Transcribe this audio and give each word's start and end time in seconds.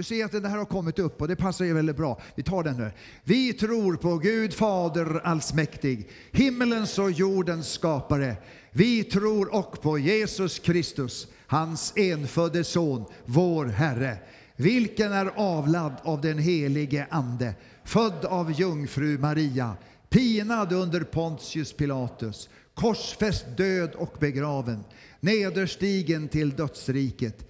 Du 0.00 0.04
ser 0.04 0.24
att 0.24 0.32
det 0.32 0.48
här 0.48 0.58
har 0.58 0.64
kommit 0.64 0.98
upp 0.98 1.20
och 1.20 1.28
det 1.28 1.36
passar 1.36 1.64
ju 1.64 1.72
väldigt 1.72 1.96
bra. 1.96 2.20
Vi 2.34 2.42
tar 2.42 2.62
den 2.62 2.76
nu. 2.76 2.90
Vi 3.24 3.52
tror 3.52 3.96
på 3.96 4.18
Gud 4.18 4.54
Fader 4.54 5.20
allsmäktig, 5.24 6.08
himmelens 6.32 6.98
och 6.98 7.10
jordens 7.10 7.72
skapare. 7.72 8.36
Vi 8.70 9.04
tror 9.04 9.54
och 9.54 9.82
på 9.82 9.98
Jesus 9.98 10.58
Kristus, 10.58 11.26
hans 11.46 11.92
enfödde 11.96 12.64
son, 12.64 13.04
vår 13.24 13.66
Herre, 13.66 14.16
vilken 14.56 15.12
är 15.12 15.32
avlad 15.36 15.92
av 16.02 16.20
den 16.20 16.38
helige 16.38 17.06
Ande, 17.10 17.54
född 17.84 18.24
av 18.24 18.52
jungfru 18.52 19.18
Maria, 19.18 19.76
pinad 20.08 20.72
under 20.72 21.00
Pontius 21.00 21.72
Pilatus, 21.72 22.48
korsfäst, 22.74 23.46
död 23.56 23.90
och 23.94 24.16
begraven, 24.20 24.84
nederstigen 25.20 26.28
till 26.28 26.50
dödsriket, 26.50 27.49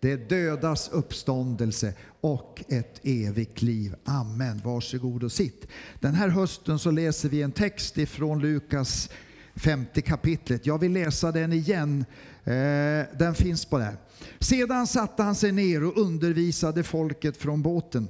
det 0.00 0.28
dödas 0.28 0.88
uppståndelse 0.88 1.94
och 2.20 2.64
ett 2.68 3.00
evigt 3.02 3.62
liv. 3.62 3.94
Amen. 4.04 4.60
Varsågod 4.64 5.24
och 5.24 5.32
sitt. 5.32 5.66
Den 6.00 6.14
här 6.14 6.28
hösten 6.28 6.78
så 6.78 6.90
läser 6.90 7.28
vi 7.28 7.42
en 7.42 7.52
text 7.52 7.98
ifrån 7.98 8.40
Lukas 8.40 9.10
femte 9.54 10.02
kapitlet. 10.02 10.66
Jag 10.66 10.78
vill 10.78 10.92
läsa 10.92 11.32
den 11.32 11.52
igen. 11.52 12.04
Eh, 12.44 13.18
den 13.18 13.34
finns 13.34 13.64
på 13.64 13.78
där. 13.78 13.96
Sedan 14.38 14.86
satte 14.86 15.22
han 15.22 15.34
sig 15.34 15.52
ner 15.52 15.84
och 15.84 15.98
undervisade 15.98 16.82
folket 16.82 17.36
från 17.36 17.62
båten. 17.62 18.08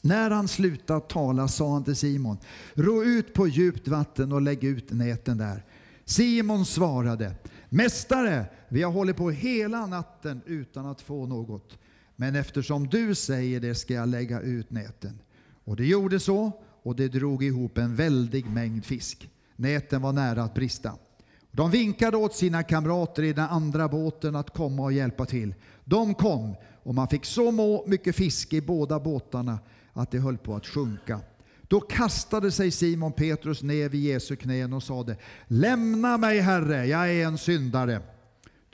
När 0.00 0.30
han 0.30 0.48
slutat 0.48 1.08
tala 1.08 1.48
sa 1.48 1.72
han 1.72 1.84
till 1.84 1.96
Simon, 1.96 2.38
ro 2.74 3.04
ut 3.04 3.34
på 3.34 3.48
djupt 3.48 3.88
vatten 3.88 4.32
och 4.32 4.42
lägg 4.42 4.64
ut 4.64 4.92
näten 4.92 5.38
där. 5.38 5.64
Simon 6.04 6.66
svarade, 6.66 7.34
Mästare, 7.68 8.46
vi 8.68 8.82
har 8.82 8.92
hållit 8.92 9.16
på 9.16 9.30
hela 9.30 9.86
natten 9.86 10.42
utan 10.46 10.86
att 10.86 11.00
få 11.00 11.26
något. 11.26 11.78
Men 12.16 12.36
eftersom 12.36 12.86
du 12.86 13.14
säger 13.14 13.60
det 13.60 13.74
ska 13.74 13.94
jag 13.94 14.08
lägga 14.08 14.40
ut 14.40 14.70
näten. 14.70 15.18
Och 15.64 15.76
det 15.76 15.86
gjorde 15.86 16.20
så, 16.20 16.52
och 16.82 16.96
det 16.96 17.08
drog 17.08 17.44
ihop 17.44 17.78
en 17.78 17.96
väldig 17.96 18.46
mängd 18.46 18.84
fisk. 18.84 19.30
Näten 19.56 20.02
var 20.02 20.12
nära 20.12 20.42
att 20.42 20.54
brista. 20.54 20.92
De 21.50 21.70
vinkade 21.70 22.16
åt 22.16 22.34
sina 22.34 22.62
kamrater 22.62 23.22
i 23.22 23.32
den 23.32 23.48
andra 23.48 23.88
båten 23.88 24.36
att 24.36 24.54
komma 24.54 24.82
och 24.82 24.92
hjälpa 24.92 25.26
till. 25.26 25.54
De 25.84 26.14
kom, 26.14 26.54
och 26.82 26.94
man 26.94 27.08
fick 27.08 27.24
så 27.24 27.84
mycket 27.86 28.16
fisk 28.16 28.52
i 28.52 28.60
båda 28.60 29.00
båtarna 29.00 29.58
att 29.92 30.10
det 30.10 30.18
höll 30.18 30.38
på 30.38 30.56
att 30.56 30.66
sjunka. 30.66 31.20
Då 31.68 31.80
kastade 31.80 32.52
sig 32.52 32.70
Simon 32.70 33.12
Petrus 33.12 33.62
ner 33.62 33.88
vid 33.88 34.00
Jesu 34.00 34.36
knän 34.36 34.72
och 34.72 34.82
sade 34.82 35.16
Lämna 35.46 36.18
mig 36.18 36.40
Herre, 36.40 36.86
jag 36.86 37.10
är 37.10 37.26
en 37.26 37.38
syndare. 37.38 38.00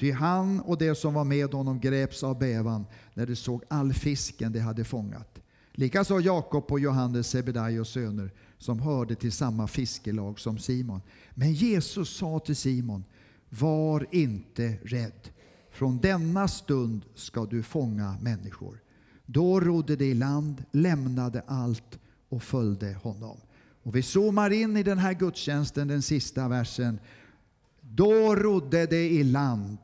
Ty 0.03 0.13
han 0.13 0.61
och 0.61 0.79
det 0.79 0.95
som 0.95 1.15
var 1.15 1.25
med 1.25 1.55
honom 1.55 1.81
greps 1.81 2.23
av 2.23 2.39
bävan 2.39 2.87
när 3.15 3.27
de 3.27 3.37
såg 3.37 3.63
all 3.69 3.93
fisken 3.93 4.53
de 4.53 4.59
hade 4.59 4.85
fångat. 4.85 5.39
Likaså 5.73 6.21
Jakob 6.21 6.65
och 6.73 6.81
Johannes 6.81 7.31
Sebedaios 7.31 7.89
söner 7.89 8.31
som 8.59 8.81
hörde 8.81 9.15
till 9.15 9.33
samma 9.33 9.67
fiskelag 9.67 10.41
som 10.41 10.59
Simon. 10.59 11.01
Men 11.31 11.53
Jesus 11.53 12.17
sa 12.17 12.39
till 12.39 12.57
Simon, 12.57 13.05
var 13.49 14.07
inte 14.11 14.79
rädd. 14.83 15.29
Från 15.71 15.99
denna 15.99 16.49
stund 16.49 17.05
ska 17.15 17.47
du 17.47 17.63
fånga 17.63 18.17
människor. 18.23 18.83
Då 19.27 19.61
rodde 19.61 19.97
de 19.97 20.05
i 20.05 20.15
land, 20.15 20.65
lämnade 20.73 21.43
allt 21.47 21.99
och 22.29 22.43
följde 22.43 22.95
honom. 23.03 23.37
Och 23.83 23.97
vi 23.97 24.03
zoomar 24.03 24.51
in 24.51 24.77
i 24.77 24.83
den 24.83 24.99
här 24.99 25.13
gudstjänsten, 25.13 25.89
den 25.89 26.03
sista 26.03 26.49
versen. 26.49 26.99
Då 27.95 28.37
rodde 28.37 28.87
de 28.87 29.09
i 29.09 29.25
land, 29.25 29.79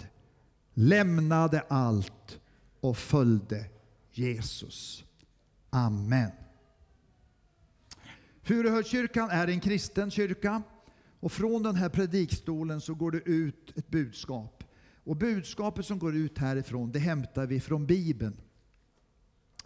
lämnade 0.79 1.61
allt 1.69 2.41
och 2.81 2.97
följde 2.97 3.65
Jesus. 4.13 5.05
Amen. 5.71 6.31
Furuhöjdskyrkan 8.43 9.31
är 9.31 9.49
en 9.49 9.61
kristen 9.61 10.11
kyrka 10.11 10.63
och 11.21 11.33
från 11.33 11.63
den 11.63 11.75
här 11.75 11.89
predikstolen 11.89 12.81
så 12.81 12.95
går 12.95 13.11
det 13.11 13.19
ut 13.19 13.79
ett 13.79 13.89
budskap. 13.89 14.65
Och 15.05 15.17
budskapet 15.17 15.87
som 15.87 15.99
går 15.99 16.17
ut 16.17 16.39
härifrån 16.39 16.93
det 16.93 16.99
hämtar 16.99 17.47
vi 17.47 17.61
från 17.61 17.87
Bibeln. 17.87 18.37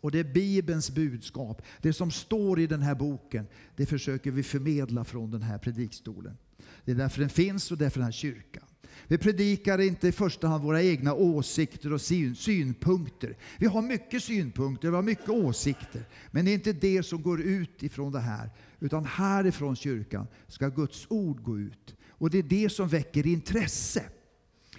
Och 0.00 0.11
det 0.11 0.19
är 0.19 0.34
Bibelns 0.34 0.91
budskap. 0.91 1.62
Det 1.83 1.93
som 1.93 2.11
står 2.11 2.61
i 2.61 2.67
den 2.67 2.83
här 2.83 2.94
boken, 2.94 3.47
det 3.77 3.87
försöker 3.87 4.31
vi 4.31 4.43
förmedla 4.43 5.05
från 5.05 5.31
den 5.31 5.43
här 5.43 5.59
predikstolen. 5.59 6.37
Det 6.84 6.91
är 6.91 6.97
därför 6.97 7.21
den 7.21 7.31
finns 7.31 7.71
och 7.71 7.79
därför 7.79 7.99
den 7.99 8.05
här 8.05 8.12
kyrkan. 8.12 8.65
Vi 9.09 9.19
predikar 9.19 9.81
inte 9.81 10.09
i 10.09 10.13
första 10.13 10.49
hand 10.49 10.65
våra 10.65 10.83
egna 10.83 11.15
åsikter 11.15 11.93
och 11.93 12.01
synpunkter. 12.37 13.37
Vi 13.59 13.67
har 13.67 13.83
mycket 13.83 14.23
synpunkter, 14.23 14.89
vi 14.91 14.95
har 14.95 15.03
mycket 15.03 15.29
åsikter. 15.29 16.09
Men 16.31 16.45
det 16.45 16.51
är 16.51 16.55
inte 16.55 16.73
det 16.73 17.03
som 17.03 17.23
går 17.23 17.41
ut 17.41 17.83
ifrån 17.83 18.12
det 18.12 18.21
här. 18.21 18.51
Utan 18.81 19.05
härifrån 19.05 19.77
kyrkan 19.77 20.27
ska 20.49 20.69
Guds 20.69 21.07
ord 21.09 21.43
gå 21.43 21.59
ut. 21.59 21.97
Och 22.09 22.31
det 22.31 22.39
är 22.39 22.43
det 22.43 22.69
som 22.69 22.89
väcker 22.89 23.27
intresse. 23.27 24.05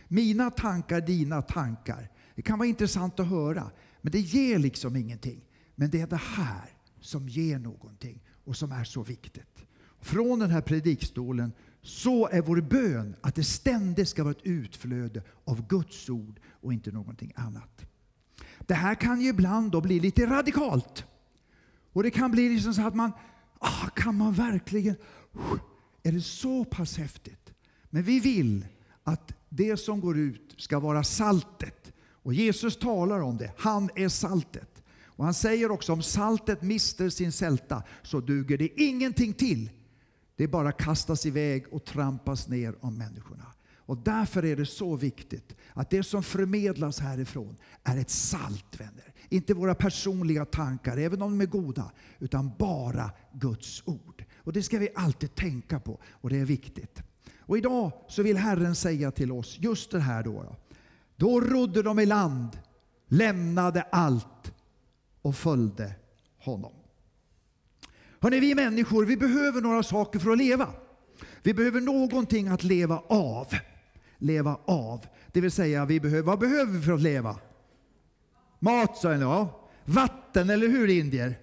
Mina 0.07 0.51
tankar, 0.51 1.01
dina 1.01 1.41
tankar. 1.41 2.09
Det 2.35 2.41
kan 2.41 2.59
vara 2.59 2.69
intressant 2.69 3.19
att 3.19 3.27
höra. 3.27 3.71
Men 4.01 4.11
det 4.11 4.19
ger 4.19 4.59
liksom 4.59 4.95
ingenting. 4.95 5.41
Men 5.75 5.89
det 5.89 6.01
är 6.01 6.07
det 6.07 6.15
här 6.15 6.69
som 7.01 7.29
ger 7.29 7.59
någonting 7.59 8.23
och 8.43 8.55
som 8.55 8.71
är 8.71 8.83
så 8.83 9.03
viktigt. 9.03 9.65
Från 10.01 10.39
den 10.39 10.49
här 10.49 10.61
predikstolen 10.61 11.51
så 11.83 12.27
är 12.27 12.41
vår 12.41 12.61
bön 12.61 13.15
att 13.21 13.35
det 13.35 13.43
ständigt 13.43 14.09
ska 14.09 14.23
vara 14.23 14.31
ett 14.31 14.43
utflöde 14.43 15.23
av 15.45 15.67
Guds 15.67 16.09
ord 16.09 16.39
och 16.51 16.73
inte 16.73 16.91
någonting 16.91 17.33
annat. 17.35 17.85
Det 18.59 18.73
här 18.73 18.95
kan 18.95 19.21
ju 19.21 19.29
ibland 19.29 19.71
då 19.71 19.81
bli 19.81 19.99
lite 19.99 20.25
radikalt. 20.25 21.05
Och 21.93 22.03
det 22.03 22.11
kan 22.11 22.31
bli 22.31 22.49
liksom 22.49 22.73
så 22.73 22.87
att 22.87 22.95
man, 22.95 23.11
ah, 23.59 23.89
kan 23.95 24.15
man 24.15 24.33
verkligen, 24.33 24.95
är 26.03 26.11
det 26.11 26.21
så 26.21 26.65
pass 26.65 26.97
häftigt? 26.97 27.53
Men 27.89 28.03
vi 28.03 28.19
vill 28.19 28.65
att 29.03 29.33
det 29.49 29.77
som 29.77 30.01
går 30.01 30.17
ut 30.17 30.55
ska 30.57 30.79
vara 30.79 31.03
saltet 31.03 31.93
och 31.99 32.33
Jesus 32.33 32.77
talar 32.77 33.19
om 33.19 33.37
det. 33.37 33.51
Han 33.57 33.89
är 33.95 34.09
saltet. 34.09 34.83
Och 35.05 35.25
han 35.25 35.33
säger 35.33 35.71
också 35.71 35.93
om 35.93 36.01
saltet 36.03 36.61
mister 36.61 37.09
sin 37.09 37.31
sälta 37.31 37.83
så 38.03 38.19
duger 38.19 38.57
det 38.57 38.81
ingenting 38.81 39.33
till. 39.33 39.69
Det 40.43 40.47
bara 40.47 40.71
kastas 40.71 41.25
iväg 41.25 41.65
och 41.71 41.85
trampas 41.85 42.47
ner 42.47 42.75
av 42.81 42.93
människorna. 42.93 43.45
Och 43.75 43.97
därför 43.97 44.45
är 44.45 44.55
det 44.55 44.65
så 44.65 44.95
viktigt 44.95 45.55
att 45.73 45.89
det 45.89 46.03
som 46.03 46.23
förmedlas 46.23 46.99
härifrån 46.99 47.57
är 47.83 47.97
ett 47.97 48.09
salt, 48.09 48.79
vänner. 48.79 49.13
Inte 49.29 49.53
våra 49.53 49.75
personliga 49.75 50.45
tankar, 50.45 50.97
även 50.97 51.21
om 51.21 51.37
de 51.37 51.41
är 51.41 51.49
goda, 51.49 51.91
utan 52.19 52.51
bara 52.59 53.11
Guds 53.33 53.83
ord. 53.85 54.25
Och 54.35 54.53
det 54.53 54.63
ska 54.63 54.79
vi 54.79 54.89
alltid 54.95 55.35
tänka 55.35 55.79
på 55.79 55.99
och 56.11 56.29
det 56.29 56.39
är 56.39 56.45
viktigt. 56.45 57.03
Och 57.39 57.57
idag 57.57 57.91
så 58.07 58.23
vill 58.23 58.37
Herren 58.37 58.75
säga 58.75 59.11
till 59.11 59.31
oss 59.31 59.57
just 59.59 59.91
det 59.91 59.99
här 59.99 60.23
då. 60.23 60.55
Då 61.15 61.41
rodde 61.41 61.83
de 61.83 61.99
i 61.99 62.05
land, 62.05 62.49
lämnade 63.07 63.81
allt 63.81 64.53
och 65.21 65.35
följde 65.35 65.95
honom. 66.37 66.73
Hörrni, 68.23 68.39
vi 68.39 68.55
människor, 68.55 69.05
vi 69.05 69.17
behöver 69.17 69.61
några 69.61 69.83
saker 69.83 70.19
för 70.19 70.31
att 70.31 70.37
leva. 70.37 70.69
Vi 71.41 71.53
behöver 71.53 71.81
någonting 71.81 72.47
att 72.47 72.63
leva 72.63 72.99
av. 73.07 73.47
Leva 74.17 74.57
av. 74.65 75.05
Det 75.31 75.41
vill 75.41 75.51
säga, 75.51 75.85
vi 75.85 75.99
behöver, 75.99 76.23
vad 76.23 76.39
behöver 76.39 76.71
vi 76.71 76.81
för 76.81 76.91
att 76.91 77.01
leva? 77.01 77.39
Mat, 78.59 78.97
sa 78.97 79.11
jag 79.11 79.21
ja. 79.21 79.69
Vatten, 79.85 80.49
eller 80.49 80.67
hur 80.67 80.87
indier? 80.87 81.39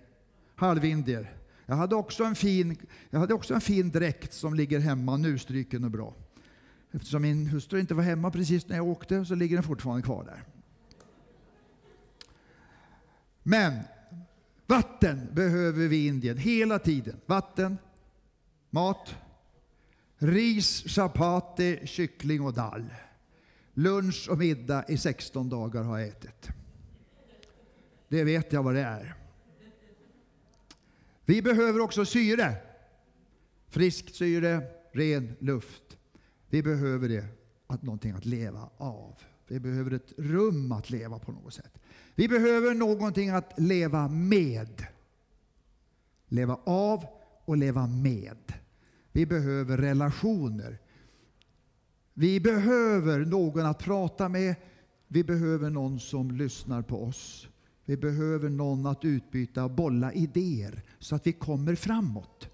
Halvindier. 0.56 1.32
Jag 1.66 1.76
hade, 1.76 1.94
också 1.94 2.25
en 2.25 2.34
fin, 2.34 2.76
jag 3.10 3.20
hade 3.20 3.34
också 3.34 3.54
en 3.54 3.60
fin 3.60 3.90
dräkt 3.90 4.32
som 4.32 4.54
ligger 4.54 4.78
hemma 4.78 5.16
nu, 5.16 5.38
stryken 5.38 5.84
och 5.84 5.90
bra. 5.90 6.14
Eftersom 6.90 7.22
min 7.22 7.46
hustru 7.46 7.81
inte 7.81 7.94
var 7.94 8.02
hemma 8.02 8.31
precis 8.31 8.69
när 8.69 8.76
jag 8.76 8.87
åkte 8.87 9.25
så 9.25 9.34
ligger 9.34 9.56
den 9.56 9.62
fortfarande 9.62 10.02
kvar 10.02 10.25
där. 10.25 10.44
Men 13.43 13.78
vatten 14.70 15.28
behöver 15.32 15.88
vi 15.88 15.96
i 15.96 16.06
Indien 16.06 16.38
hela 16.38 16.78
tiden. 16.78 17.20
Vatten, 17.26 17.78
mat, 18.70 19.17
ris, 20.19 20.84
chapati, 20.87 21.81
kyckling 21.87 22.40
och 22.40 22.55
dal. 22.55 22.84
Lunch 23.75 24.28
och 24.31 24.38
middag 24.38 24.84
i 24.88 24.96
16 24.96 25.49
dagar 25.49 25.82
har 25.82 25.99
jag 25.99 26.08
ätit. 26.08 26.49
Det 28.08 28.25
vet 28.25 28.52
jag 28.52 28.62
vad 28.62 28.75
det 28.75 28.82
är. 28.82 29.14
Vi 31.25 31.43
behöver 31.43 31.81
också 31.81 32.05
syre. 32.05 32.56
friskt 33.69 34.14
syre, 34.14 34.62
ren 34.93 35.37
luft. 35.38 35.96
Vi 36.49 36.62
behöver 36.62 37.08
det, 37.08 37.26
att 37.66 37.82
någonting 37.82 38.12
att 38.12 38.25
leva 38.25 38.70
av. 38.76 39.14
Vi 39.50 39.61
behöver 39.61 39.91
ett 39.91 40.12
rum 40.17 40.73
att 40.73 40.91
leva 40.91 41.19
på 41.19 41.32
något 41.32 41.55
sätt. 41.55 41.79
Vi 42.14 42.29
behöver 42.29 42.75
någonting 42.75 43.29
att 43.29 43.61
leva 43.61 44.08
med. 44.08 44.87
Leva 46.29 46.58
av 46.64 47.05
och 47.44 47.56
leva 47.56 47.87
med. 47.87 48.52
Vi 49.12 49.26
behöver 49.26 49.79
relationer. 49.79 50.79
Vi 52.14 52.41
behöver 52.41 53.25
någon 53.25 53.67
att 53.67 53.79
prata 53.79 54.29
med. 54.29 54.55
Vi 55.08 55.25
behöver 55.25 55.70
någon 55.70 56.00
som 56.00 56.31
lyssnar 56.31 56.82
på 56.82 57.05
oss. 57.05 57.49
Vi 57.85 57.97
behöver 57.97 58.49
någon 58.49 58.87
att 58.87 59.05
utbyta 59.05 59.64
och 59.64 59.70
bolla 59.70 60.12
idéer 60.12 60.82
så 60.99 61.14
att 61.14 61.26
vi 61.26 61.32
kommer 61.32 61.75
framåt. 61.75 62.49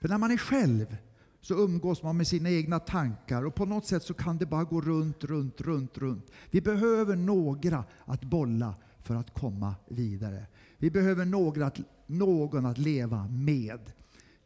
För 0.00 0.08
när 0.08 0.18
man 0.18 0.30
är 0.30 0.36
själv 0.36 0.96
så 1.42 1.54
umgås 1.54 2.02
man 2.02 2.16
med 2.16 2.26
sina 2.26 2.50
egna 2.50 2.78
tankar 2.78 3.44
och 3.44 3.54
på 3.54 3.64
något 3.64 3.86
sätt 3.86 4.02
så 4.02 4.14
kan 4.14 4.38
det 4.38 4.46
bara 4.46 4.64
gå 4.64 4.80
runt, 4.80 5.24
runt, 5.24 5.60
runt, 5.60 5.98
runt. 5.98 6.30
Vi 6.50 6.60
behöver 6.60 7.16
några 7.16 7.84
att 8.04 8.24
bolla 8.24 8.74
för 9.02 9.14
att 9.14 9.34
komma 9.34 9.74
vidare. 9.88 10.46
Vi 10.78 10.90
behöver 10.90 11.24
några 11.24 11.66
att, 11.66 11.78
någon 12.06 12.66
att 12.66 12.78
leva 12.78 13.28
med. 13.28 13.92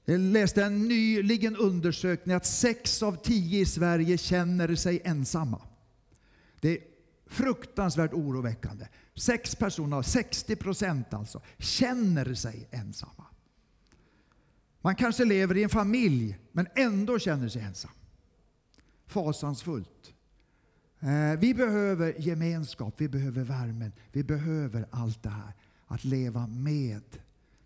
Jag 0.04 0.20
läste 0.20 0.64
en 0.64 0.88
nyligen 0.88 1.56
undersökning 1.56 2.37
att 2.37 2.46
sex 2.46 3.02
av 3.02 3.16
tio 3.16 3.60
i 3.60 3.66
Sverige 3.66 4.19
känner 4.19 4.75
sig 4.75 5.00
ensamma. 5.04 5.60
Det 6.60 6.70
är 6.70 6.78
fruktansvärt 7.26 8.12
oroväckande. 8.12 8.87
Sex 9.14 9.54
personer, 9.54 10.02
60 10.02 10.56
procent 10.56 11.14
alltså, 11.14 11.40
känner 11.58 12.34
sig 12.34 12.69
ensamma. 12.70 13.25
Man 14.86 14.94
kanske 14.94 15.24
lever 15.24 15.56
i 15.56 15.62
en 15.62 15.68
familj 15.68 16.38
men 16.52 16.66
ändå 16.74 17.18
känner 17.18 17.48
sig 17.48 17.62
ensam. 17.62 17.90
Fasansfullt. 19.06 20.14
Eh, 21.00 21.40
vi 21.40 21.54
behöver 21.54 22.14
gemenskap, 22.18 22.94
vi 22.96 23.08
behöver 23.08 23.44
värmen, 23.44 23.92
vi 24.12 24.24
behöver 24.24 24.86
allt 24.90 25.22
det 25.22 25.28
här. 25.28 25.52
Att 25.86 26.04
leva 26.04 26.46
med. 26.46 27.02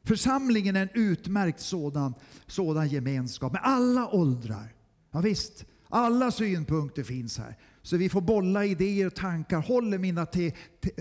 Församlingen 0.05 0.77
är 0.77 0.83
en 0.83 0.89
utmärkt 0.95 1.61
sådan, 1.61 2.15
sådan 2.47 2.89
gemenskap 2.89 3.53
med 3.53 3.63
alla 3.65 4.09
åldrar. 4.09 4.75
Ja, 5.11 5.21
visst, 5.21 5.65
alla 5.89 6.31
synpunkter 6.31 7.03
finns 7.03 7.39
här. 7.39 7.57
Så 7.83 7.97
vi 7.97 8.09
får 8.09 8.21
bolla 8.21 8.65
idéer 8.65 9.07
och 9.07 9.15
tankar, 9.15 9.61
håller 9.61 9.99
mina 9.99 10.27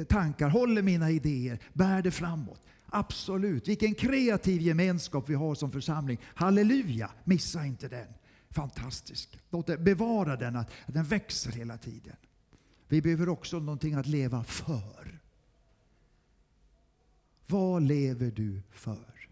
tankar, 0.10 0.50
håller 0.50 0.82
mina 0.82 1.12
idéer, 1.12 1.60
bär 1.74 2.02
det 2.02 2.12
framåt. 2.12 2.62
Absolut, 2.92 3.68
vilken 3.68 3.96
kreativ 3.96 4.62
gemenskap 4.62 5.30
vi 5.30 5.34
har 5.34 5.56
som 5.56 5.72
församling. 5.72 6.20
Halleluja, 6.24 7.12
missa 7.24 7.66
inte 7.66 7.88
den. 7.88 8.08
Fantastisk. 8.50 9.40
Låt 9.50 9.68
det 9.68 9.78
bevara 9.78 10.36
den, 10.36 10.56
att 10.56 10.72
den 10.88 11.04
växer 11.06 11.52
hela 11.52 11.78
tiden. 11.78 12.16
Vi 12.88 13.02
behöver 13.02 13.30
också 13.30 13.60
någonting 13.60 13.94
att 13.94 14.08
leva 14.08 14.44
för. 14.44 15.20
Vad 17.48 17.82
lever 17.82 18.32
du 18.32 18.62
för? 18.72 19.30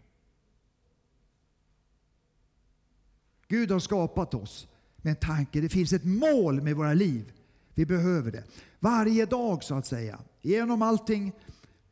Gud 3.48 3.70
har 3.70 3.80
skapat 3.80 4.34
oss 4.34 4.68
med 4.96 5.10
en 5.10 5.16
tanke. 5.16 5.60
Det 5.60 5.68
finns 5.68 5.92
ett 5.92 6.04
mål 6.04 6.62
med 6.62 6.76
våra 6.76 6.94
liv. 6.94 7.32
Vi 7.74 7.86
behöver 7.86 8.32
det. 8.32 8.44
Varje 8.78 9.26
dag 9.26 9.64
så 9.64 9.74
att 9.74 9.86
säga. 9.86 10.18
Genom 10.42 10.82
allting. 10.82 11.32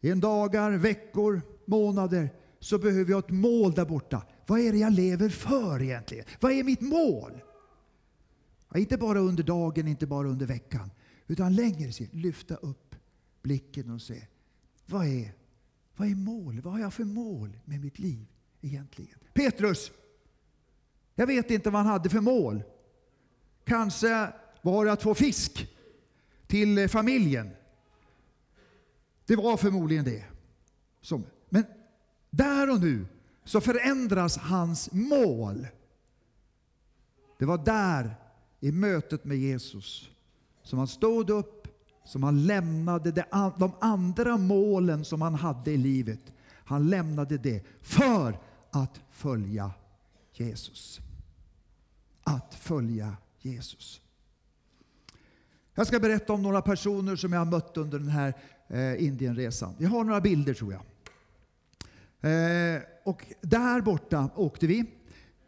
Genom 0.01 0.21
dagar, 0.21 0.71
veckor, 0.71 1.43
månader. 1.67 2.31
Så 2.59 2.79
behöver 2.79 3.11
jag 3.11 3.19
ett 3.19 3.31
mål 3.31 3.73
där 3.73 3.85
borta. 3.85 4.23
Vad 4.47 4.61
är 4.61 4.73
det 4.73 4.79
jag 4.79 4.93
lever 4.93 5.29
för 5.29 5.83
egentligen? 5.83 6.25
Vad 6.41 6.53
är 6.53 6.65
mitt 6.65 6.81
mål? 6.81 7.41
Ja, 8.73 8.79
inte 8.79 8.97
bara 8.99 9.19
under 9.19 9.43
dagen, 9.43 9.89
inte 9.89 10.07
bara 10.07 10.29
under 10.29 10.47
veckan. 10.47 10.91
Utan 11.27 11.55
längre 11.55 11.93
sikt. 11.93 12.15
lyfta 12.15 12.55
upp 12.55 12.95
blicken 13.43 13.91
och 13.91 14.03
se. 14.03 14.27
Vad 14.87 15.07
är, 15.07 15.33
vad 15.97 16.09
är 16.09 16.15
mål? 16.15 16.61
Vad 16.61 16.73
har 16.73 16.81
jag 16.81 16.95
för 16.95 17.05
mål 17.05 17.59
med 17.65 17.81
mitt 17.81 17.99
liv 17.99 18.27
egentligen? 18.61 19.19
Petrus! 19.35 19.91
Jag 21.15 21.27
vet 21.27 21.51
inte 21.51 21.71
vad 21.71 21.83
han 21.83 21.93
hade 21.93 22.09
för 22.09 22.21
mål. 22.21 22.63
Kanske 23.65 24.33
var 24.63 24.85
det 24.85 24.93
att 24.93 25.03
få 25.03 25.15
fisk 25.15 25.69
till 26.47 26.89
familjen. 26.89 27.51
Det 29.27 29.37
var 29.37 29.57
förmodligen 29.57 30.05
det. 30.05 30.25
Som 31.01 31.25
där 32.37 32.71
och 32.71 32.81
nu 32.81 33.06
så 33.44 33.61
förändras 33.61 34.38
hans 34.38 34.93
mål. 34.93 35.67
Det 37.38 37.44
var 37.44 37.59
där, 37.59 38.15
i 38.61 38.73
mötet 38.73 39.25
med 39.25 39.38
Jesus, 39.38 40.11
som 40.62 40.79
han 40.79 40.88
stod 40.88 41.31
upp, 41.31 41.69
som 42.05 42.23
han 42.23 42.47
lämnade 42.47 43.27
de 43.59 43.73
andra 43.81 44.37
målen 44.37 45.05
som 45.05 45.23
han 45.23 45.35
hade 45.35 45.71
i 45.71 45.77
livet. 45.77 46.33
Han 46.65 46.91
lämnade 46.91 47.38
det 47.38 47.65
för 47.83 48.41
att 48.71 49.00
följa 49.11 49.71
Jesus. 50.32 51.00
Att 52.23 52.55
följa 52.55 53.17
Jesus. 53.41 54.00
Jag 55.75 55.87
ska 55.87 56.00
berätta 56.00 56.32
om 56.32 56.43
några 56.43 56.62
personer 56.62 57.17
som 57.17 57.32
jag 57.32 57.41
har 57.41 57.47
mött 57.47 57.77
under 57.77 57.99
den 57.99 58.09
här 58.09 58.35
eh, 58.69 59.05
Indienresan. 59.05 59.75
Vi 59.79 59.85
har 59.85 60.05
några 60.05 60.21
bilder 60.21 60.55
tror 60.55 60.73
jag. 60.73 60.82
Eh, 62.21 62.83
och 63.05 63.27
där 63.41 63.81
borta 63.81 64.31
åkte 64.35 64.67
vi 64.67 64.85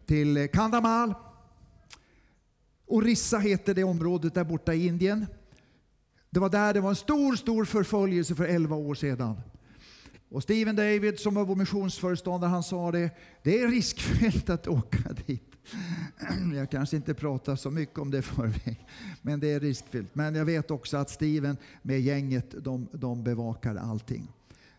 till 0.06 0.48
Kandamal. 0.52 1.14
Orissa 2.86 3.38
heter 3.38 3.74
det 3.74 3.84
området 3.84 4.34
där 4.34 4.44
borta 4.44 4.74
i 4.74 4.86
Indien. 4.86 5.26
Det 6.30 6.40
var 6.40 6.48
där 6.48 6.74
det 6.74 6.80
var 6.80 6.90
en 6.90 6.96
stor, 6.96 7.36
stor 7.36 7.64
förföljelse 7.64 8.34
för 8.34 8.44
11 8.44 8.76
år 8.76 8.94
sedan. 8.94 9.40
Och 10.30 10.42
Steven 10.42 10.76
David 10.76 11.18
som 11.18 11.34
var 11.34 11.44
vår 11.44 11.56
missionsföreståndare, 11.56 12.50
han 12.50 12.62
sa 12.62 12.92
det, 12.92 13.10
det 13.42 13.60
är 13.60 13.68
riskfyllt 13.68 14.50
att 14.50 14.68
åka 14.68 15.12
dit. 15.26 15.42
Jag 16.54 16.70
kanske 16.70 16.96
inte 16.96 17.14
pratar 17.14 17.56
så 17.56 17.70
mycket 17.70 17.98
om 17.98 18.10
det 18.10 18.22
förväg, 18.22 18.86
men 19.22 19.40
det 19.40 19.52
är 19.52 19.60
riskfyllt. 19.60 20.14
Men 20.14 20.34
jag 20.34 20.44
vet 20.44 20.70
också 20.70 20.96
att 20.96 21.10
Steven 21.10 21.56
med 21.82 22.00
gänget, 22.00 22.64
de, 22.64 22.88
de 22.92 23.24
bevakar 23.24 23.76
allting. 23.76 24.32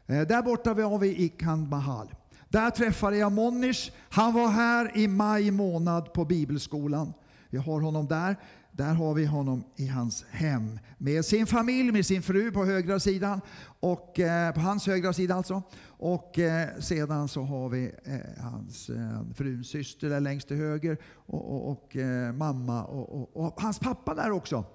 Eh, 0.09 0.21
där 0.21 0.41
borta 0.41 0.73
var 0.73 0.99
vi 0.99 1.23
i 1.23 1.29
Kandmahal. 1.29 2.13
Där 2.49 2.69
träffade 2.69 3.17
jag 3.17 3.31
Monish. 3.31 3.91
Han 4.09 4.33
var 4.33 4.47
här 4.47 4.97
i 4.97 5.07
maj 5.07 5.51
månad 5.51 6.13
på 6.13 6.25
bibelskolan. 6.25 7.13
Vi 7.49 7.57
har 7.57 7.81
honom 7.81 8.07
där. 8.07 8.35
Där 8.71 8.93
har 8.93 9.13
vi 9.13 9.25
honom 9.25 9.63
i 9.75 9.87
hans 9.87 10.25
hem 10.29 10.79
med 10.97 11.25
sin 11.25 11.47
familj, 11.47 11.91
med 11.91 12.05
sin 12.05 12.21
fru 12.21 12.51
på 12.51 12.65
högra 12.65 12.99
sidan. 12.99 13.41
Och, 13.79 14.19
eh, 14.19 14.53
på 14.53 14.59
hans 14.59 14.87
högra 14.87 15.13
sida 15.13 15.35
alltså. 15.35 15.63
Och 15.85 16.39
eh, 16.39 16.79
sedan 16.79 17.27
så 17.27 17.41
har 17.41 17.69
vi 17.69 17.91
eh, 18.03 18.43
hans 18.43 18.89
eh, 18.89 19.21
fruns 19.35 19.67
syster 19.67 20.09
där 20.09 20.19
längst 20.19 20.47
till 20.47 20.57
höger. 20.57 20.97
Och, 21.13 21.55
och, 21.55 21.71
och 21.71 21.95
eh, 21.95 22.33
mamma 22.33 22.83
och, 22.83 23.37
och, 23.37 23.61
hans 23.61 23.79
pappa 23.79 24.15
där 24.15 24.31
också. 24.31 24.65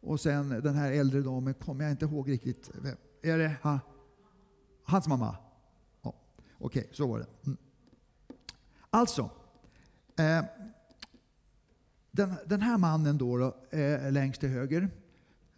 Och 0.00 0.20
sen 0.20 0.48
den 0.48 0.74
här 0.74 0.92
äldre 0.92 1.20
damen 1.20 1.54
kommer 1.54 1.84
jag 1.84 1.90
inte 1.90 2.04
ihåg 2.04 2.30
riktigt. 2.30 2.70
Är 3.22 3.38
det? 3.38 3.52
Ha? 3.62 3.78
Hans 4.90 5.08
mamma? 5.08 5.36
Ja, 6.02 6.14
Okej, 6.58 6.80
okay, 6.80 6.84
så 6.92 7.06
var 7.06 7.18
det. 7.18 7.26
Mm. 7.46 7.56
Alltså, 8.90 9.30
eh, 10.18 10.44
den, 12.10 12.34
den, 12.46 12.62
här 12.62 12.78
mannen 12.78 13.18
då, 13.18 13.36
då 13.36 13.78
eh, 13.78 14.12
längst 14.12 14.40
till 14.40 14.48
höger, 14.48 14.90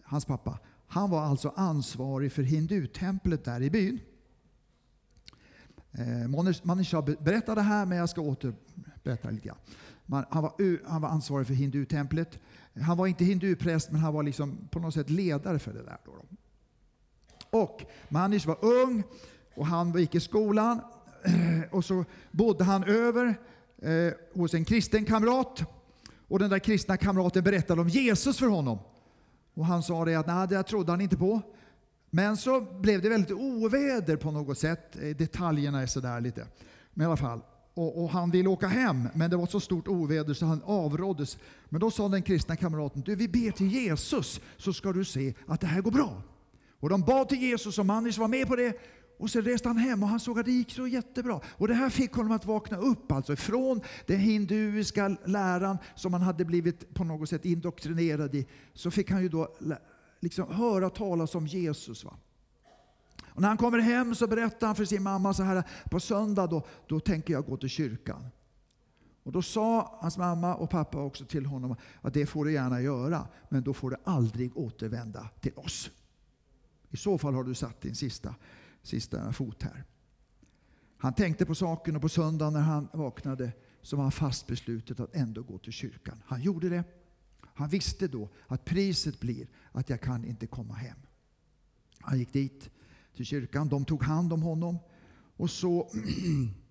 hans 0.02 0.24
pappa, 0.24 0.58
han 0.86 1.10
var 1.10 1.20
alltså 1.20 1.52
ansvarig 1.56 2.32
för 2.32 2.42
hindutemplet 2.42 3.44
där 3.44 3.62
i 3.62 3.70
byn. 3.70 4.00
Eh, 5.92 6.28
Manisha 6.62 7.02
berättade 7.02 7.60
det 7.60 7.64
här, 7.64 7.86
men 7.86 7.98
jag 7.98 8.08
ska 8.08 8.20
återberätta 8.20 9.30
lite 9.30 9.46
grann. 9.46 9.58
Man, 10.06 10.24
han, 10.30 10.42
var, 10.42 10.88
han 10.88 11.02
var 11.02 11.08
ansvarig 11.08 11.46
för 11.46 11.54
hindutemplet. 11.54 12.38
Han 12.82 12.96
var 12.96 13.06
inte 13.06 13.24
hindupräst, 13.24 13.90
men 13.90 14.00
han 14.00 14.14
var 14.14 14.22
liksom 14.22 14.68
på 14.70 14.78
något 14.78 14.94
sätt 14.94 15.10
ledare 15.10 15.58
för 15.58 15.72
det 15.72 15.82
där. 15.82 15.98
Då, 16.04 16.12
då. 16.12 16.36
Och 17.52 17.84
Manish 18.08 18.46
var 18.46 18.64
ung 18.64 19.02
och 19.54 19.66
han 19.66 19.98
gick 19.98 20.14
i 20.14 20.20
skolan. 20.20 20.80
Eh, 21.24 21.74
och 21.74 21.84
så 21.84 22.04
bodde 22.30 22.64
han 22.64 22.84
över 22.84 23.34
eh, 23.82 24.12
hos 24.34 24.54
en 24.54 24.64
kristen 24.64 25.04
kamrat. 25.04 25.62
Och 26.28 26.38
den 26.38 26.50
där 26.50 26.58
kristna 26.58 26.96
kamraten 26.96 27.44
berättade 27.44 27.80
om 27.80 27.88
Jesus 27.88 28.38
för 28.38 28.46
honom. 28.46 28.78
Och 29.54 29.66
han 29.66 29.82
sa 29.82 30.04
det 30.04 30.14
att 30.14 30.26
nej, 30.26 30.48
det 30.48 30.62
trodde 30.62 30.92
han 30.92 31.00
inte 31.00 31.16
på. 31.16 31.40
Men 32.10 32.36
så 32.36 32.60
blev 32.60 33.02
det 33.02 33.08
väldigt 33.08 33.32
oväder 33.32 34.16
på 34.16 34.30
något 34.30 34.58
sätt. 34.58 34.96
Eh, 35.02 35.16
detaljerna 35.16 35.82
är 35.82 35.86
sådär 35.86 36.20
lite. 36.20 36.46
Men 36.94 37.04
i 37.04 37.06
alla 37.06 37.16
fall. 37.16 37.40
Och, 37.74 38.02
och, 38.02 38.10
han 38.10 38.30
ville 38.30 38.48
åka 38.48 38.68
hem, 38.68 39.08
men 39.14 39.30
det 39.30 39.36
var 39.36 39.46
så 39.46 39.60
stort 39.60 39.88
oväder 39.88 40.34
så 40.34 40.46
han 40.46 40.62
avråddes. 40.64 41.38
Men 41.68 41.80
då 41.80 41.90
sa 41.90 42.08
den 42.08 42.22
kristna 42.22 42.56
kamraten, 42.56 43.02
du 43.02 43.14
vi 43.14 43.28
ber 43.28 43.50
till 43.50 43.72
Jesus 43.72 44.40
så 44.56 44.72
ska 44.72 44.92
du 44.92 45.04
se 45.04 45.34
att 45.46 45.60
det 45.60 45.66
här 45.66 45.80
går 45.80 45.90
bra. 45.90 46.22
Och 46.82 46.88
de 46.88 47.02
bad 47.02 47.28
till 47.28 47.42
Jesus 47.42 47.78
och 47.78 47.86
Mannis 47.86 48.18
var 48.18 48.28
med 48.28 48.48
på 48.48 48.56
det. 48.56 48.76
Och 49.18 49.30
så 49.30 49.40
reste 49.40 49.68
han 49.68 49.76
hem 49.76 50.02
och 50.02 50.08
han 50.08 50.20
såg 50.20 50.38
att 50.38 50.44
det 50.44 50.52
gick 50.52 50.70
så 50.70 50.86
jättebra. 50.86 51.40
Och 51.46 51.68
det 51.68 51.74
här 51.74 51.90
fick 51.90 52.12
honom 52.12 52.32
att 52.32 52.46
vakna 52.46 52.76
upp 52.76 53.12
alltså 53.12 53.36
från 53.36 53.80
den 54.06 54.18
hinduiska 54.18 55.16
läran 55.24 55.78
som 55.94 56.12
han 56.12 56.22
hade 56.22 56.44
blivit 56.44 56.94
på 56.94 57.04
något 57.04 57.28
sätt 57.28 57.44
indoktrinerad 57.44 58.34
i. 58.34 58.46
Så 58.74 58.90
fick 58.90 59.10
han 59.10 59.22
ju 59.22 59.28
då 59.28 59.54
liksom 60.20 60.52
höra 60.52 60.90
talas 60.90 61.34
om 61.34 61.46
Jesus. 61.46 62.04
Va? 62.04 62.16
Och 63.24 63.40
när 63.40 63.48
han 63.48 63.56
kommer 63.56 63.78
hem 63.78 64.14
så 64.14 64.26
berättar 64.26 64.66
han 64.66 64.76
för 64.76 64.84
sin 64.84 65.02
mamma 65.02 65.34
så 65.34 65.42
här, 65.42 65.62
på 65.90 66.00
söndag 66.00 66.46
då, 66.46 66.66
då 66.86 67.00
tänker 67.00 67.32
jag 67.32 67.46
gå 67.46 67.56
till 67.56 67.68
kyrkan. 67.68 68.26
Och 69.22 69.32
då 69.32 69.42
sa 69.42 69.98
hans 70.00 70.18
mamma 70.18 70.54
och 70.54 70.70
pappa 70.70 70.98
också 71.02 71.24
till 71.24 71.46
honom 71.46 71.76
att 72.00 72.14
det 72.14 72.26
får 72.26 72.44
du 72.44 72.52
gärna 72.52 72.80
göra, 72.80 73.26
men 73.48 73.62
då 73.62 73.74
får 73.74 73.90
du 73.90 73.96
aldrig 74.04 74.56
återvända 74.56 75.28
till 75.40 75.52
oss. 75.56 75.90
I 76.92 76.96
så 76.96 77.18
fall 77.18 77.34
har 77.34 77.44
du 77.44 77.54
satt 77.54 77.80
din 77.80 77.94
sista, 77.94 78.34
sista 78.82 79.32
fot 79.32 79.62
här. 79.62 79.84
Han 80.96 81.14
tänkte 81.14 81.46
på 81.46 81.54
saken 81.54 81.96
och 81.96 82.02
på 82.02 82.08
söndagen 82.08 82.52
när 82.52 82.60
han 82.60 82.88
vaknade 82.92 83.52
så 83.82 83.96
var 83.96 84.02
han 84.02 84.12
fast 84.12 84.46
beslutet 84.46 85.00
att 85.00 85.14
ändå 85.14 85.42
gå 85.42 85.58
till 85.58 85.72
kyrkan. 85.72 86.22
Han 86.26 86.42
gjorde 86.42 86.68
det. 86.68 86.84
Han 87.54 87.68
visste 87.68 88.08
då 88.08 88.28
att 88.46 88.64
priset 88.64 89.20
blir 89.20 89.48
att 89.72 89.90
jag 89.90 90.00
kan 90.00 90.24
inte 90.24 90.46
komma 90.46 90.74
hem. 90.74 90.98
Han 92.00 92.18
gick 92.18 92.32
dit 92.32 92.70
till 93.16 93.24
kyrkan. 93.24 93.68
De 93.68 93.84
tog 93.84 94.02
hand 94.02 94.32
om 94.32 94.42
honom. 94.42 94.78
Och 95.36 95.50
så 95.50 95.90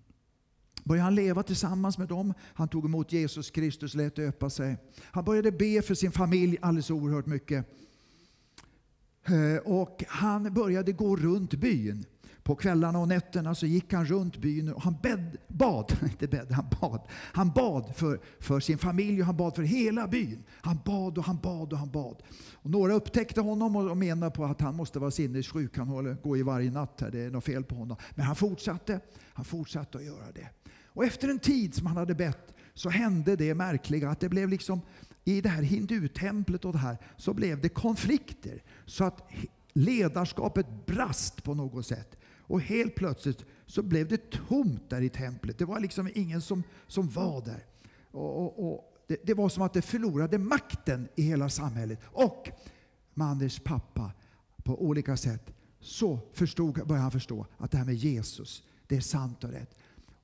började 0.84 1.04
han 1.04 1.14
leva 1.14 1.42
tillsammans 1.42 1.98
med 1.98 2.08
dem. 2.08 2.34
Han 2.40 2.68
tog 2.68 2.84
emot 2.84 3.12
Jesus 3.12 3.50
Kristus, 3.50 3.94
lät 3.94 4.16
döpa 4.16 4.50
sig. 4.50 4.76
Han 5.02 5.24
började 5.24 5.52
be 5.52 5.82
för 5.82 5.94
sin 5.94 6.12
familj 6.12 6.58
alldeles 6.62 6.90
oerhört 6.90 7.26
mycket. 7.26 7.66
Eh, 9.24 9.56
och 9.64 10.04
han 10.08 10.54
började 10.54 10.92
gå 10.92 11.16
runt 11.16 11.54
byn. 11.54 12.04
På 12.42 12.54
kvällarna 12.54 12.98
och 12.98 13.08
nätterna 13.08 13.54
så 13.54 13.66
gick 13.66 13.92
han 13.92 14.06
runt 14.06 14.36
byn 14.36 14.72
och 14.72 14.82
han 14.82 14.96
bed, 15.02 15.36
bad, 15.48 15.92
inte 16.02 16.28
bed, 16.28 16.52
han 16.52 16.66
bad. 16.80 17.00
Han 17.12 17.50
bad 17.50 17.92
för, 17.96 18.20
för 18.40 18.60
sin 18.60 18.78
familj 18.78 19.20
och 19.20 19.26
han 19.26 19.36
bad 19.36 19.54
för 19.54 19.62
hela 19.62 20.08
byn. 20.08 20.44
Han 20.60 20.80
bad 20.84 21.18
och 21.18 21.24
han 21.24 21.38
bad 21.42 21.72
och 21.72 21.78
han 21.78 21.90
bad. 21.90 22.22
Och 22.52 22.70
några 22.70 22.94
upptäckte 22.94 23.40
honom 23.40 23.76
och 23.76 23.96
menade 23.96 24.32
på 24.32 24.44
att 24.44 24.60
han 24.60 24.76
måste 24.76 24.98
vara 24.98 25.10
sinnessjuk. 25.10 25.76
Han 25.76 25.88
håller, 25.88 26.14
går 26.14 26.38
i 26.38 26.42
varje 26.42 26.70
natt 26.70 27.00
här, 27.00 27.10
det 27.10 27.20
är 27.20 27.30
något 27.30 27.44
fel 27.44 27.64
på 27.64 27.74
honom. 27.74 27.96
Men 28.10 28.26
han 28.26 28.36
fortsatte, 28.36 29.00
han 29.32 29.44
fortsatte 29.44 29.98
att 29.98 30.04
göra 30.04 30.32
det. 30.34 30.48
Och 30.94 31.04
efter 31.04 31.28
en 31.28 31.38
tid 31.38 31.74
som 31.74 31.86
han 31.86 31.96
hade 31.96 32.14
bett 32.14 32.54
så 32.74 32.90
hände 32.90 33.36
det 33.36 33.54
märkliga 33.54 34.10
att 34.10 34.20
det 34.20 34.28
blev 34.28 34.48
liksom 34.48 34.80
i 35.24 35.40
det 35.40 35.48
här 35.48 35.62
hindutemplet 35.62 36.64
och 36.64 36.72
det 36.72 36.78
här 36.78 36.98
så 37.16 37.34
blev 37.34 37.60
det 37.60 37.68
konflikter. 37.68 38.62
Så 38.86 39.04
att 39.04 39.22
ledarskapet 39.72 40.86
brast 40.86 41.44
på 41.44 41.54
något 41.54 41.86
sätt. 41.86 42.16
Och 42.38 42.60
helt 42.60 42.94
plötsligt 42.94 43.44
så 43.66 43.82
blev 43.82 44.08
det 44.08 44.30
tomt 44.30 44.90
där 44.90 45.00
i 45.00 45.08
templet. 45.08 45.58
Det 45.58 45.64
var 45.64 45.80
liksom 45.80 46.10
ingen 46.14 46.40
som, 46.40 46.62
som 46.86 47.08
var 47.08 47.44
där. 47.44 47.64
Och, 48.10 48.42
och, 48.42 48.72
och 48.72 48.92
det, 49.06 49.16
det, 49.22 49.34
var 49.34 49.48
som 49.48 49.62
att 49.62 49.72
det 49.72 49.82
förlorade 49.82 50.38
makten 50.38 51.08
i 51.14 51.22
hela 51.22 51.48
samhället. 51.48 52.00
Och 52.04 52.48
Manders 53.14 53.60
pappa 53.60 54.12
på 54.64 54.84
olika 54.84 55.16
sätt 55.16 55.54
så 55.80 56.20
förstod, 56.32 56.74
började 56.74 57.02
han 57.02 57.10
förstå 57.10 57.46
att 57.56 57.70
det 57.70 57.78
här 57.78 57.84
med 57.84 57.94
Jesus, 57.94 58.62
det 58.86 58.96
är 58.96 59.00
sant 59.00 59.44
och 59.44 59.50
rätt. 59.50 59.78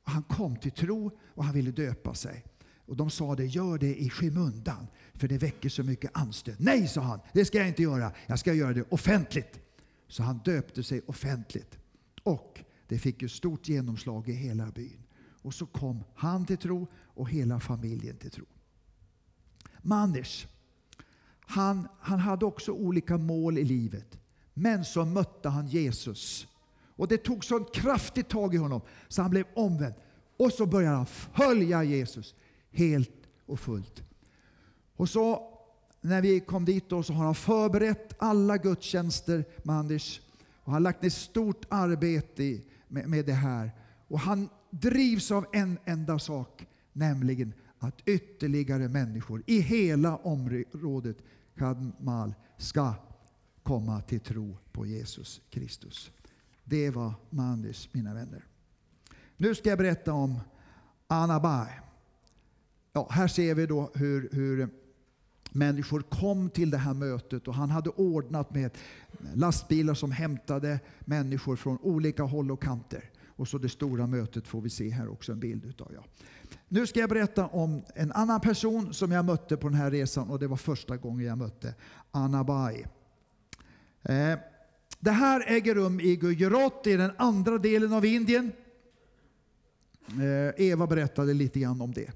Han 0.09 0.23
kom 0.23 0.57
till 0.57 0.73
tro 0.73 1.19
och 1.35 1.45
han 1.45 1.55
ville 1.55 1.71
döpa 1.71 2.15
sig. 2.15 2.45
Och 2.87 2.97
de 2.97 3.11
sa 3.11 3.35
det, 3.35 3.47
gör 3.47 3.79
det 3.79 4.01
i 4.01 4.11
skymundan, 4.11 4.87
för 5.15 5.29
det 5.29 5.39
väcker 5.39 5.69
så 5.69 5.83
mycket 5.83 6.11
anstöt. 6.15 6.59
Nej, 6.59 6.89
sa 6.89 7.01
han, 7.01 7.21
det 7.33 7.45
ska 7.45 7.59
jag 7.59 7.69
inte 7.69 7.83
göra. 7.83 8.13
Jag 8.27 8.39
ska 8.39 8.55
göra 8.55 8.73
det 8.73 8.85
offentligt. 8.89 9.61
Så 10.09 10.23
han 10.23 10.39
döpte 10.39 10.83
sig 10.83 11.03
offentligt. 11.07 11.79
Och 12.23 12.65
det 12.87 12.99
fick 12.99 13.23
ju 13.23 13.29
stort 13.29 13.69
genomslag 13.69 14.29
i 14.29 14.33
hela 14.33 14.67
byn. 14.67 15.03
Och 15.43 15.55
så 15.55 15.67
kom 15.67 16.05
han 16.15 16.47
till 16.47 16.59
tro 16.59 16.87
och 16.95 17.31
hela 17.31 17.61
familjen 17.61 18.17
till 18.17 18.31
tro. 18.31 18.45
Manish. 19.83 20.47
han, 21.41 21.89
han 22.01 22.19
hade 22.19 22.45
också 22.45 22.73
olika 22.73 23.19
mål 23.19 23.59
i 23.59 23.65
livet. 23.65 24.19
Men 24.55 24.85
så 24.85 25.05
mötte 25.05 25.49
han 25.49 25.67
Jesus. 25.67 26.49
Och 26.99 27.09
det 27.09 27.19
tog 27.19 27.45
så 27.45 27.65
kraftigt 27.65 28.29
tag 28.29 28.55
i 28.55 28.57
honom 28.57 28.81
så 29.09 29.23
han 29.23 29.31
blev 29.31 29.45
omvänd. 29.55 29.95
Och 30.37 30.53
så 30.53 30.67
började 30.67 30.97
han 30.97 31.07
följa 31.07 31.85
Jesus 31.85 32.35
helt 32.71 33.29
och 33.47 33.61
fullt. 33.61 34.03
Och 34.97 35.09
så 35.09 35.55
när 36.01 36.23
vi 36.23 36.41
kom 36.41 36.65
dit 36.65 36.89
då, 36.89 37.03
så 37.03 37.13
har 37.13 37.25
han 37.25 37.35
förberett 37.35 38.15
alla 38.19 38.57
gudstjänster 38.57 39.45
med 39.63 39.77
Anders. 39.77 40.21
Och 40.55 40.65
han 40.65 40.73
har 40.73 40.81
lagt 40.81 41.03
ner 41.03 41.11
stort 41.11 41.65
arbete 41.69 42.61
med, 42.89 43.09
med 43.09 43.27
det 43.27 43.33
här. 43.33 43.71
Och 44.09 44.21
han 44.21 44.49
drivs 44.71 45.31
av 45.31 45.47
en 45.53 45.79
enda 45.85 46.19
sak, 46.19 46.67
nämligen 46.93 47.53
att 47.79 48.09
ytterligare 48.09 48.89
människor 48.89 49.43
i 49.47 49.61
hela 49.61 50.17
området 50.17 51.17
Kadmal 51.59 52.35
ska 52.57 52.95
komma 53.63 54.01
till 54.01 54.21
tro 54.21 54.57
på 54.73 54.87
Jesus 54.87 55.41
Kristus. 55.51 56.11
Det 56.69 56.91
var 56.91 57.15
Mandis, 57.31 57.89
mina 57.93 58.15
vänner. 58.15 58.45
Nu 59.37 59.55
ska 59.55 59.69
jag 59.69 59.79
berätta 59.79 60.13
om 60.13 60.41
Anabai. 61.07 61.69
Ja, 62.93 63.09
här 63.11 63.29
ser 63.29 63.55
vi 63.55 63.67
då 63.67 63.91
hur, 63.95 64.29
hur 64.33 64.69
människor 65.51 66.01
kom 66.01 66.51
till 66.51 66.71
det 66.71 66.79
här 66.79 66.95
mötet 66.95 67.49
och 67.49 67.55
han 67.55 67.71
hade 67.71 67.91
ordnat 67.91 68.55
med 68.55 68.71
lastbilar 69.35 69.95
som 69.95 70.13
hämtade 70.13 70.81
människor 71.01 71.57
från 71.57 71.79
olika 71.79 72.23
håll 72.23 72.51
och 72.51 72.63
kanter. 72.63 73.11
Och 73.27 73.49
så 73.49 73.59
det 73.59 73.69
stora 73.69 74.07
mötet 74.07 74.49
får 74.49 74.61
vi 74.61 74.71
se 74.71 74.91
här 74.91 75.09
också 75.09 75.33
en 75.33 75.41
bild 75.41 75.65
utav. 75.65 75.93
Ja. 75.95 76.05
Nu 76.69 76.87
ska 76.87 77.01
jag 77.01 77.09
berätta 77.09 77.47
om 77.47 77.83
en 77.95 78.13
annan 78.13 78.41
person 78.41 78.95
som 78.95 79.13
jag 79.13 79.25
mötte 79.25 79.57
på 79.57 79.69
den 79.69 79.79
här 79.79 79.91
resan 79.91 80.31
och 80.31 80.39
det 80.39 80.47
var 80.47 80.57
första 80.57 80.97
gången 80.97 81.27
jag 81.27 81.39
mötte 81.39 81.75
Anabai. 82.11 82.85
Eh, 84.03 84.39
det 85.01 85.11
här 85.11 85.45
äger 85.47 85.75
rum 85.75 86.01
i 86.01 86.17
Gujarat, 86.17 86.87
i 86.87 86.97
den 86.97 87.11
andra 87.17 87.59
delen 87.59 87.93
av 87.93 88.05
Indien. 88.05 88.53
Eh, 90.09 90.67
Eva 90.67 90.87
berättade 90.87 91.35
lite 91.35 91.61
grann 91.61 91.81
om 91.81 91.93
det. 91.93 92.11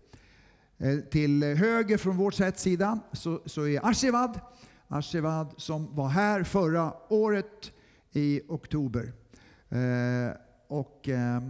Eh, 0.78 0.98
till 0.98 1.42
höger 1.42 1.96
från 1.96 2.16
vår 2.16 2.52
sida 2.56 3.00
så, 3.12 3.42
så 3.46 3.66
är 3.66 3.86
Ashivad. 3.86 4.40
Ashivad 4.88 5.54
som 5.56 5.96
var 5.96 6.08
här 6.08 6.42
förra 6.42 6.94
året 7.08 7.72
i 8.12 8.40
oktober. 8.48 9.12
Eh, 9.68 10.36
och 10.68 11.08
eh, 11.08 11.42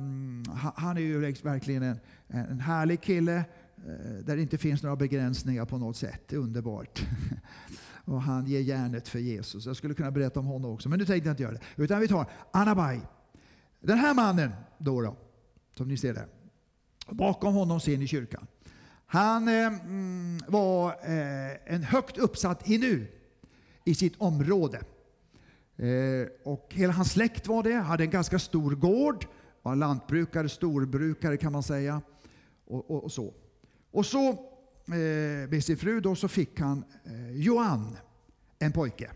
han 0.74 0.96
är 0.96 1.00
ju 1.00 1.20
verkligen 1.42 1.82
en, 1.82 1.98
en 2.28 2.60
härlig 2.60 3.00
kille 3.00 3.36
eh, 3.36 4.24
där 4.24 4.36
det 4.36 4.42
inte 4.42 4.58
finns 4.58 4.82
några 4.82 4.96
begränsningar 4.96 5.64
på 5.64 5.78
något 5.78 5.96
sätt. 5.96 6.22
Det 6.28 6.36
är 6.36 6.40
underbart. 6.40 7.02
och 8.04 8.22
han 8.22 8.46
ger 8.46 8.60
järnet 8.60 9.08
för 9.08 9.18
Jesus. 9.18 9.66
Jag 9.66 9.76
skulle 9.76 9.94
kunna 9.94 10.10
berätta 10.10 10.40
om 10.40 10.46
honom 10.46 10.70
också, 10.70 10.88
men 10.88 10.98
nu 10.98 11.04
tänkte 11.04 11.28
jag 11.28 11.32
inte 11.32 11.42
göra 11.42 11.52
det. 11.52 11.82
Utan 11.82 12.00
vi 12.00 12.08
tar 12.08 12.30
Anabai. 12.52 13.00
Den 13.80 13.98
här 13.98 14.14
mannen, 14.14 14.50
då, 14.78 15.00
då 15.00 15.16
som 15.76 15.88
ni 15.88 15.96
ser 15.96 16.14
där. 16.14 16.26
Bakom 17.08 17.54
honom 17.54 17.80
ser 17.80 17.98
ni 17.98 18.06
kyrkan. 18.06 18.46
Han 19.06 19.48
eh, 19.48 19.66
mm, 19.66 20.40
var 20.48 20.88
eh, 20.88 21.74
en 21.74 21.82
högt 21.82 22.18
uppsatt 22.18 22.62
hinu 22.62 23.06
i 23.84 23.94
sitt 23.94 24.14
område. 24.18 24.82
Eh, 25.76 26.28
och 26.44 26.66
hela 26.70 26.92
hans 26.92 27.12
släkt 27.12 27.46
var 27.46 27.62
det, 27.62 27.74
hade 27.74 28.04
en 28.04 28.10
ganska 28.10 28.38
stor 28.38 28.70
gård, 28.70 29.26
var 29.62 29.76
lantbrukare, 29.76 30.48
storbrukare 30.48 31.36
kan 31.36 31.52
man 31.52 31.62
säga. 31.62 32.02
Och, 32.66 32.90
och, 32.90 33.04
och 33.04 33.12
så. 33.12 33.34
Och 33.90 34.06
så 34.06 34.51
Eh, 34.92 35.48
med 35.48 35.64
sin 35.64 35.76
fru 35.76 36.00
då 36.00 36.14
så 36.14 36.28
fick 36.28 36.60
han 36.60 36.84
eh, 37.04 37.30
Johan, 37.30 37.96
en 38.58 38.72
pojke. 38.72 39.10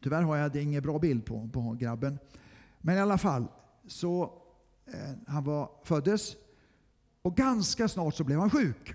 Tyvärr 0.00 0.22
har 0.22 0.36
jag 0.36 0.56
ingen 0.56 0.82
bra 0.82 0.98
bild 0.98 1.24
på, 1.24 1.48
på 1.52 1.76
grabben. 1.80 2.18
Men 2.78 2.96
i 2.96 3.00
alla 3.00 3.18
fall, 3.18 3.46
så 3.86 4.32
eh, 4.86 5.10
han 5.26 5.44
var, 5.44 5.70
föddes 5.84 6.36
och 7.22 7.36
ganska 7.36 7.88
snart 7.88 8.14
så 8.14 8.24
blev 8.24 8.38
han 8.38 8.50
sjuk. 8.50 8.94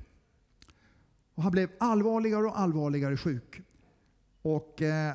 Och 1.36 1.44
han 1.44 1.52
blev 1.52 1.70
allvarligare 1.80 2.46
och 2.46 2.60
allvarligare 2.60 3.18
sjuk. 3.18 3.62
Och 4.42 4.82
eh, 4.82 5.14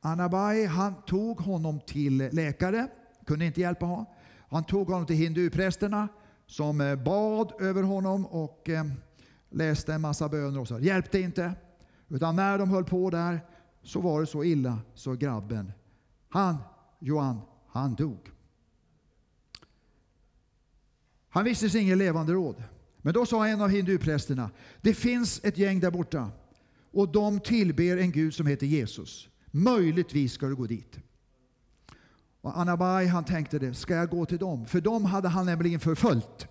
Anabai 0.00 0.66
han 0.66 0.94
tog 1.06 1.40
honom 1.40 1.80
till 1.80 2.16
läkare, 2.32 2.88
kunde 3.26 3.44
inte 3.44 3.60
hjälpa 3.60 3.86
honom. 3.86 4.06
Han 4.48 4.64
tog 4.64 4.88
honom 4.88 5.06
till 5.06 5.16
hinduprästerna 5.16 6.08
som 6.46 6.98
bad 7.04 7.52
över 7.60 7.82
honom 7.82 8.26
och 8.26 8.68
eh, 8.68 8.84
läste 9.56 9.94
en 9.94 10.00
massa 10.00 10.28
böner 10.28 10.60
och 10.60 10.68
så. 10.68 10.78
Hjälpte 10.78 11.20
inte. 11.20 11.52
Utan 12.08 12.36
när 12.36 12.58
de 12.58 12.70
höll 12.70 12.84
på 12.84 13.10
där 13.10 13.40
så 13.82 14.00
var 14.00 14.20
det 14.20 14.26
så 14.26 14.44
illa 14.44 14.78
så 14.94 15.14
grabben, 15.14 15.72
han, 16.28 16.56
Johan, 16.98 17.40
han 17.68 17.94
dog. 17.94 18.30
Han 21.28 21.44
visste 21.44 21.70
sig 21.70 21.80
ingen 21.80 21.98
levande 21.98 22.32
råd. 22.32 22.62
Men 23.02 23.14
då 23.14 23.26
sa 23.26 23.46
en 23.46 23.60
av 23.60 23.68
hinduprästerna, 23.68 24.50
det 24.80 24.94
finns 24.94 25.40
ett 25.44 25.58
gäng 25.58 25.80
där 25.80 25.90
borta 25.90 26.30
och 26.92 27.12
de 27.12 27.40
tillber 27.40 27.96
en 27.96 28.12
gud 28.12 28.34
som 28.34 28.46
heter 28.46 28.66
Jesus. 28.66 29.28
Möjligtvis 29.50 30.32
ska 30.32 30.46
du 30.46 30.56
gå 30.56 30.66
dit. 30.66 30.98
Och 32.40 32.58
Anabai 32.58 33.06
han 33.06 33.24
tänkte 33.24 33.58
det, 33.58 33.74
ska 33.74 33.94
jag 33.94 34.10
gå 34.10 34.26
till 34.26 34.38
dem? 34.38 34.66
För 34.66 34.80
dem 34.80 35.04
hade 35.04 35.28
han 35.28 35.46
nämligen 35.46 35.80
förföljt. 35.80 36.48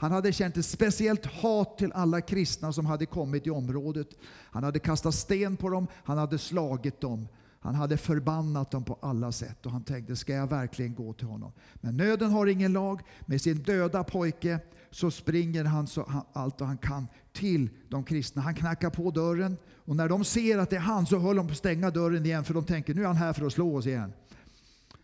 Han 0.00 0.12
hade 0.12 0.32
känt 0.32 0.56
ett 0.56 0.66
speciellt 0.66 1.26
hat 1.26 1.78
till 1.78 1.92
alla 1.92 2.20
kristna 2.20 2.72
som 2.72 2.86
hade 2.86 3.06
kommit 3.06 3.46
i 3.46 3.50
området. 3.50 4.08
Han 4.50 4.64
hade 4.64 4.78
kastat 4.78 5.14
sten 5.14 5.56
på 5.56 5.68
dem, 5.68 5.86
han 6.04 6.18
hade 6.18 6.38
slagit 6.38 7.00
dem. 7.00 7.28
Han 7.60 7.74
hade 7.74 7.96
förbannat 7.96 8.70
dem 8.70 8.84
på 8.84 8.98
alla 9.02 9.32
sätt 9.32 9.66
och 9.66 9.72
han 9.72 9.84
tänkte, 9.84 10.16
ska 10.16 10.32
jag 10.32 10.46
verkligen 10.46 10.94
gå 10.94 11.12
till 11.12 11.26
honom? 11.26 11.52
Men 11.74 11.96
nöden 11.96 12.30
har 12.30 12.46
ingen 12.46 12.72
lag. 12.72 13.00
Med 13.26 13.40
sin 13.40 13.62
döda 13.62 14.04
pojke 14.04 14.58
så 14.90 15.10
springer 15.10 15.64
han 15.64 15.86
så 15.86 16.24
allt 16.32 16.60
vad 16.60 16.68
han 16.68 16.78
kan 16.78 17.06
till 17.32 17.70
de 17.88 18.04
kristna. 18.04 18.42
Han 18.42 18.54
knackar 18.54 18.90
på 18.90 19.10
dörren 19.10 19.56
och 19.76 19.96
när 19.96 20.08
de 20.08 20.24
ser 20.24 20.58
att 20.58 20.70
det 20.70 20.76
är 20.76 20.80
han 20.80 21.06
så 21.06 21.18
håller 21.18 21.36
de 21.36 21.46
på 21.46 21.52
att 21.52 21.58
stänga 21.58 21.90
dörren 21.90 22.26
igen 22.26 22.44
för 22.44 22.54
de 22.54 22.64
tänker, 22.64 22.94
nu 22.94 23.02
är 23.02 23.06
han 23.06 23.16
här 23.16 23.32
för 23.32 23.46
att 23.46 23.52
slå 23.52 23.76
oss 23.76 23.86
igen. 23.86 24.12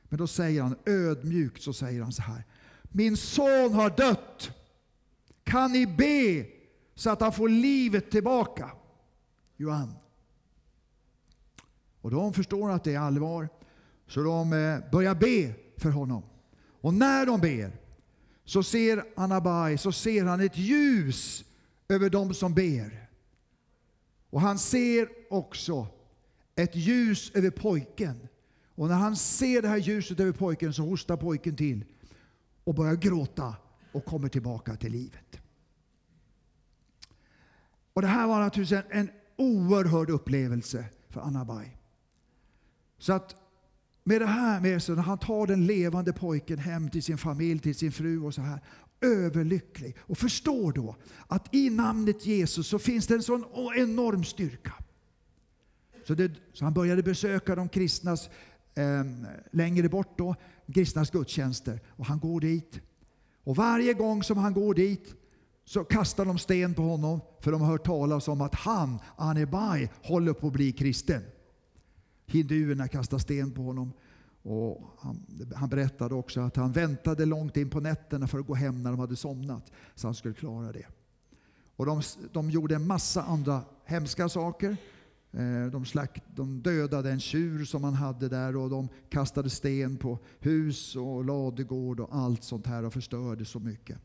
Men 0.08 0.18
då 0.18 0.26
säger 0.26 0.62
han 0.62 0.76
ödmjukt 0.86 1.62
så 1.62 1.72
säger 1.72 2.02
han 2.02 2.12
så 2.12 2.22
här. 2.22 2.44
Min 2.82 3.16
son 3.16 3.72
har 3.72 3.90
dött. 3.90 4.50
Kan 5.44 5.72
ni 5.72 5.86
be 5.86 6.46
så 6.94 7.10
att 7.10 7.20
han 7.20 7.32
får 7.32 7.48
livet 7.48 8.10
tillbaka? 8.10 8.70
Johan. 9.56 9.94
Och 12.00 12.10
de 12.10 12.32
förstår 12.32 12.70
att 12.70 12.84
det 12.84 12.94
är 12.94 12.98
allvar. 12.98 13.48
Så 14.06 14.22
de 14.22 14.52
eh, 14.52 14.90
börjar 14.90 15.14
be 15.14 15.54
för 15.76 15.90
honom. 15.90 16.22
Och 16.80 16.94
när 16.94 17.26
de 17.26 17.40
ber 17.40 17.72
så 18.44 18.62
ser 18.62 19.04
Anabai, 19.16 19.78
så 19.78 19.92
ser 19.92 20.24
han 20.24 20.40
ett 20.40 20.58
ljus 20.58 21.44
över 21.88 22.10
dem 22.10 22.34
som 22.34 22.54
ber. 22.54 23.08
Och 24.30 24.40
han 24.40 24.58
ser 24.58 25.08
också 25.30 25.86
ett 26.54 26.76
ljus 26.76 27.30
över 27.34 27.50
pojken. 27.50 28.28
Och 28.74 28.88
när 28.88 28.94
han 28.94 29.16
ser 29.16 29.62
det 29.62 29.68
här 29.68 29.76
ljuset 29.76 30.20
över 30.20 30.32
pojken 30.32 30.72
så 30.72 30.82
hostar 30.82 31.16
pojken 31.16 31.56
till 31.56 31.84
och 32.64 32.74
börjar 32.74 32.94
gråta 32.94 33.54
och 33.94 34.04
kommer 34.04 34.28
tillbaka 34.28 34.76
till 34.76 34.92
livet. 34.92 35.40
Och 37.92 38.02
Det 38.02 38.08
här 38.08 38.26
var 38.26 38.40
naturligtvis 38.40 38.84
en, 38.90 38.98
en 38.98 39.10
oerhörd 39.36 40.10
upplevelse 40.10 40.84
för 41.08 41.20
Anabai. 41.20 41.76
Så 42.98 43.12
att 43.12 43.36
med 44.04 44.20
det 44.20 44.26
här 44.26 44.60
med 44.60 44.82
sig, 44.82 44.94
när 44.94 45.02
han 45.02 45.18
tar 45.18 45.46
den 45.46 45.66
levande 45.66 46.12
pojken 46.12 46.58
hem 46.58 46.90
till 46.90 47.02
sin 47.02 47.18
familj, 47.18 47.60
till 47.60 47.74
sin 47.74 47.92
fru 47.92 48.20
och 48.20 48.34
så 48.34 48.40
här. 48.40 48.60
Överlycklig. 49.00 49.96
Och 50.00 50.18
förstår 50.18 50.72
då 50.72 50.96
att 51.26 51.54
i 51.54 51.70
namnet 51.70 52.26
Jesus 52.26 52.68
så 52.68 52.78
finns 52.78 53.06
det 53.06 53.14
en 53.14 53.22
sån 53.22 53.44
enorm 53.76 54.24
styrka. 54.24 54.72
Så, 56.06 56.14
det, 56.14 56.32
så 56.52 56.64
han 56.64 56.74
började 56.74 57.02
besöka 57.02 57.54
de 57.54 57.68
kristnas 57.68 58.28
eh, 58.74 59.04
längre 59.50 59.88
bort 59.88 60.18
då, 60.18 60.34
kristnas 60.74 61.10
gudstjänster. 61.10 61.80
Och 61.88 62.06
han 62.06 62.18
går 62.18 62.40
dit. 62.40 62.80
Och 63.44 63.56
varje 63.56 63.94
gång 63.94 64.22
som 64.22 64.38
han 64.38 64.54
går 64.54 64.74
dit 64.74 65.14
så 65.64 65.84
kastar 65.84 66.24
de 66.24 66.38
sten 66.38 66.74
på 66.74 66.82
honom 66.82 67.20
för 67.40 67.52
de 67.52 67.60
har 67.60 67.68
hört 67.68 67.86
talas 67.86 68.28
om 68.28 68.40
att 68.40 68.54
han, 68.54 68.98
Anebai, 69.16 69.88
håller 70.02 70.32
på 70.32 70.46
att 70.46 70.52
bli 70.52 70.72
kristen. 70.72 71.22
Hinduerna 72.26 72.88
kastar 72.88 73.18
sten 73.18 73.52
på 73.52 73.62
honom. 73.62 73.92
Och 74.42 74.82
han, 74.98 75.26
han, 75.54 75.68
berättade 75.68 76.14
också 76.14 76.40
att 76.40 76.56
han 76.56 76.72
väntade 76.72 77.24
långt 77.24 77.56
in 77.56 77.70
på 77.70 77.80
nätterna 77.80 78.26
för 78.26 78.38
att 78.38 78.46
gå 78.46 78.54
hem 78.54 78.82
när 78.82 78.90
de 78.90 79.00
hade 79.00 79.16
somnat, 79.16 79.72
så 79.94 80.06
han 80.06 80.14
skulle 80.14 80.34
klara 80.34 80.72
det. 80.72 80.86
Och 81.76 81.86
de, 81.86 82.02
de 82.32 82.50
gjorde 82.50 82.74
en 82.74 82.86
massa 82.86 83.22
andra 83.22 83.60
hemska 83.84 84.28
saker. 84.28 84.76
Eh, 85.36 85.66
de, 85.66 85.84
slakt, 85.84 86.24
de 86.34 86.62
dödade 86.62 87.10
en 87.10 87.20
tjur 87.20 87.64
som 87.64 87.84
han 87.84 87.94
hade 87.94 88.28
där 88.28 88.56
och 88.56 88.70
de 88.70 88.88
kastade 89.08 89.50
sten 89.50 89.96
på 89.96 90.18
hus 90.40 90.96
och 90.96 91.24
ladugård 91.24 92.00
och 92.00 92.14
allt 92.16 92.42
sånt 92.42 92.66
här 92.66 92.84
och 92.84 92.92
förstörde 92.92 93.44
så 93.44 93.60
mycket. 93.60 93.98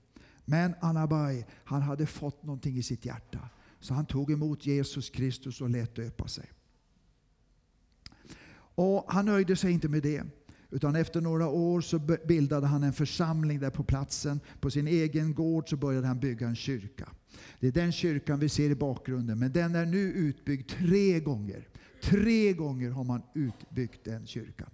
Men 0.46 0.76
Anabai, 0.82 1.46
han 1.64 1.82
hade 1.82 2.06
fått 2.06 2.44
någonting 2.44 2.78
i 2.78 2.84
sitt 2.84 3.06
hjärta. 3.06 3.50
Så 3.80 3.94
han 3.94 4.06
tog 4.06 4.32
emot 4.32 4.66
Jesus 4.66 5.10
Kristus 5.10 5.62
och 5.62 5.70
lät 5.70 5.96
döpa 5.96 6.28
sig. 6.28 6.52
Och 8.76 9.06
han 9.08 9.26
nöjde 9.26 9.56
sig 9.56 9.72
inte 9.72 9.88
med 9.88 10.04
det. 10.04 10.24
Utan 10.72 10.96
efter 10.96 11.22
några 11.22 11.48
år 11.48 11.82
så 11.82 12.00
bildade 12.26 12.68
han 12.68 12.84
en 12.84 12.94
församling 12.94 13.60
där 13.60 13.70
på 13.70 13.84
platsen. 13.84 14.40
På 14.60 14.72
sin 14.72 14.88
egen 14.88 15.34
gård 15.34 15.70
så 15.70 15.78
började 15.78 16.08
han 16.08 16.20
bygga 16.20 16.48
en 16.48 16.56
kyrka. 16.56 17.10
Det 17.60 17.68
är 17.68 17.72
den 17.72 17.92
kyrkan 17.92 18.40
vi 18.40 18.50
ser 18.50 18.70
i 18.70 18.76
bakgrunden. 18.76 19.40
Men 19.40 19.52
den 19.52 19.76
är 19.76 19.86
nu 19.86 20.00
utbyggd 20.00 20.70
tre 20.70 21.20
gånger. 21.20 21.68
Tre 22.04 22.54
gånger 22.54 22.90
har 22.90 23.04
man 23.04 23.22
utbyggt 23.34 24.06
den 24.06 24.28
kyrkan. 24.28 24.70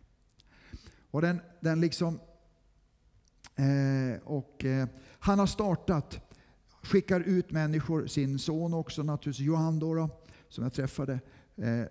Och 1.11 1.21
den, 1.21 1.41
den 1.59 1.81
liksom... 1.81 2.19
Eh, 3.55 4.21
och 4.23 4.65
eh, 4.65 4.87
han 5.19 5.39
har 5.39 5.47
startat, 5.47 6.19
skickar 6.83 7.19
ut 7.19 7.51
människor, 7.51 8.07
sin 8.07 8.39
son 8.39 8.73
också 8.73 9.03
naturligtvis, 9.03 9.47
Johan 9.47 9.79
då, 9.79 9.93
då 9.93 10.09
som 10.49 10.63
jag 10.63 10.73
träffade. 10.73 11.19
Eh, 11.55 11.83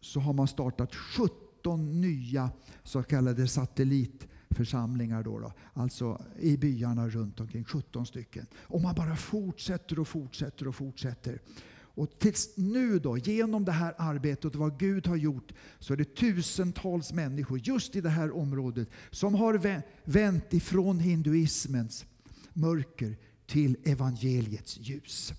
så 0.00 0.20
har 0.20 0.32
man 0.32 0.48
startat 0.48 0.94
70 0.94 1.45
17 1.66 2.00
nya 2.00 2.50
så 2.82 3.02
kallade 3.02 3.48
satellitförsamlingar. 3.48 5.22
Då, 5.22 5.38
då 5.38 5.52
Alltså 5.72 6.22
i 6.38 6.56
byarna 6.56 7.08
runt 7.08 7.40
omkring, 7.40 7.64
17 7.64 8.06
stycken. 8.06 8.46
Och 8.54 8.80
man 8.80 8.94
bara 8.94 9.16
fortsätter 9.16 9.98
och 9.98 10.08
fortsätter 10.08 10.68
och 10.68 10.74
fortsätter. 10.74 11.40
Och 11.74 12.18
tills 12.18 12.56
nu 12.56 12.98
då, 12.98 13.18
genom 13.18 13.64
det 13.64 13.72
här 13.72 13.94
arbetet 13.98 14.44
och 14.44 14.54
vad 14.54 14.78
Gud 14.78 15.06
har 15.06 15.16
gjort, 15.16 15.52
så 15.78 15.92
är 15.92 15.96
det 15.96 16.14
tusentals 16.16 17.12
människor 17.12 17.60
just 17.62 17.96
i 17.96 18.00
det 18.00 18.10
här 18.10 18.36
området 18.36 18.88
som 19.10 19.34
har 19.34 19.82
vänt 20.04 20.54
ifrån 20.54 20.98
hinduismens 20.98 22.04
mörker 22.52 23.16
till 23.46 23.76
evangeliets 23.84 24.78
ljus. 24.80 25.32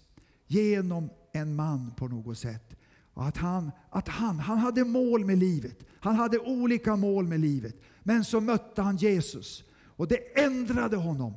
Genom 0.47 1.09
en 1.33 1.55
man 1.55 1.91
på 1.97 2.07
något 2.07 2.37
sätt. 2.37 2.77
Och 3.17 3.25
att 3.25 3.37
han, 3.37 3.71
att 3.89 4.07
han, 4.07 4.39
han 4.39 4.57
hade 4.57 4.85
mål 4.85 5.25
med 5.25 5.37
livet. 5.37 5.85
Han 5.99 6.15
hade 6.15 6.39
olika 6.39 6.95
mål 6.95 7.27
med 7.27 7.39
livet. 7.39 7.75
Men 8.03 8.25
så 8.25 8.39
mötte 8.39 8.81
han 8.81 8.97
Jesus. 8.97 9.63
Och 9.85 10.07
det 10.07 10.39
ändrade 10.39 10.97
honom. 10.97 11.33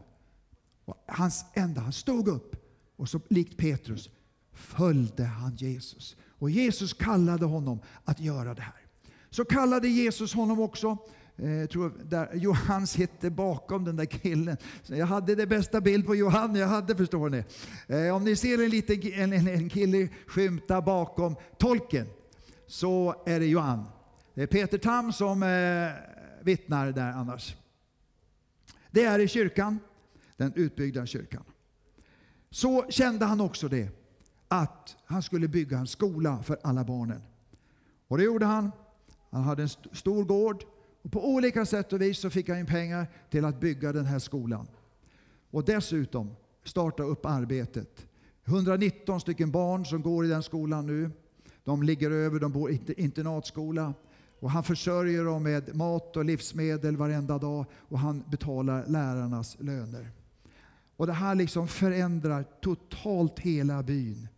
Och 0.84 1.04
hans 1.06 1.44
enda, 1.54 1.80
han 1.80 1.92
stod 1.92 2.28
upp 2.28 2.56
och 2.96 3.08
så 3.08 3.20
likt 3.28 3.56
Petrus 3.56 4.10
följde 4.52 5.24
han 5.24 5.56
Jesus. 5.56 6.16
Och 6.28 6.50
Jesus 6.50 6.92
kallade 6.92 7.46
honom 7.46 7.80
att 8.04 8.20
göra 8.20 8.54
det 8.54 8.62
här. 8.62 8.86
Så 9.30 9.44
kallade 9.44 9.88
Jesus 9.88 10.34
honom 10.34 10.60
också 10.60 10.98
Eh, 11.42 11.50
jag 11.50 11.70
tror 11.70 11.92
där 12.04 12.34
Johan 12.34 12.86
sitter 12.86 13.30
bakom 13.30 13.84
den 13.84 13.96
där 13.96 14.04
killen. 14.04 14.56
Så 14.82 14.94
jag 14.94 15.06
hade 15.06 15.34
det 15.34 15.46
bästa 15.46 15.80
bild 15.80 16.06
på 16.06 16.14
Johan 16.14 16.54
jag 16.54 16.66
hade, 16.66 16.96
förstår 16.96 17.28
ni. 17.28 17.44
Eh, 17.86 18.16
om 18.16 18.24
ni 18.24 18.36
ser 18.36 18.64
en 18.64 18.70
liten 18.70 19.12
en, 19.12 19.48
en 19.48 19.68
kille 19.68 20.08
skymta 20.26 20.82
bakom 20.82 21.36
tolken 21.58 22.06
så 22.66 23.22
är 23.26 23.40
det 23.40 23.46
Johan. 23.46 23.84
Det 24.34 24.42
är 24.42 24.46
Peter 24.46 24.78
Tam 24.78 25.12
som 25.12 25.42
eh, 25.42 26.44
vittnar 26.44 26.92
där 26.92 27.12
annars. 27.12 27.56
Det 28.90 29.04
är 29.04 29.18
i 29.18 29.28
kyrkan, 29.28 29.78
den 30.36 30.52
utbyggda 30.54 31.06
kyrkan. 31.06 31.44
Så 32.50 32.86
kände 32.90 33.24
han 33.24 33.40
också 33.40 33.68
det, 33.68 33.88
att 34.48 34.96
han 35.04 35.22
skulle 35.22 35.48
bygga 35.48 35.78
en 35.78 35.86
skola 35.86 36.42
för 36.42 36.58
alla 36.62 36.84
barnen. 36.84 37.22
Och 38.08 38.18
det 38.18 38.24
gjorde 38.24 38.46
han. 38.46 38.72
Han 39.30 39.42
hade 39.42 39.62
en 39.62 39.66
st 39.66 39.88
stor 39.92 40.24
gård. 40.24 40.64
På 41.02 41.28
olika 41.28 41.66
sätt 41.66 41.92
och 41.92 42.00
vis 42.00 42.18
så 42.18 42.30
fick 42.30 42.48
han 42.48 42.58
in 42.58 42.66
pengar 42.66 43.06
till 43.30 43.44
att 43.44 43.60
bygga 43.60 43.92
den 43.92 44.06
här 44.06 44.18
skolan. 44.18 44.66
Och 45.50 45.64
dessutom 45.64 46.36
starta 46.64 47.02
upp 47.02 47.26
arbetet. 47.26 48.06
119 48.44 49.20
stycken 49.20 49.50
barn 49.50 49.86
som 49.86 50.02
går 50.02 50.24
i 50.24 50.28
den 50.28 50.42
skolan 50.42 50.86
nu. 50.86 51.10
De 51.64 51.82
ligger 51.82 52.10
över, 52.10 52.40
de 52.40 52.52
bor 52.52 52.70
i 52.70 52.80
internatskola. 52.96 53.94
Och 54.40 54.50
han 54.50 54.64
försörjer 54.64 55.24
dem 55.24 55.42
med 55.42 55.76
mat 55.76 56.16
och 56.16 56.24
livsmedel 56.24 56.96
varenda 56.96 57.38
dag 57.38 57.64
och 57.72 57.98
han 57.98 58.24
betalar 58.30 58.86
lärarnas 58.86 59.56
löner. 59.60 60.10
Och 60.96 61.06
Det 61.06 61.12
här 61.12 61.34
liksom 61.34 61.68
förändrar 61.68 62.44
totalt 62.60 63.38
hela 63.38 63.82
byn. 63.82 64.28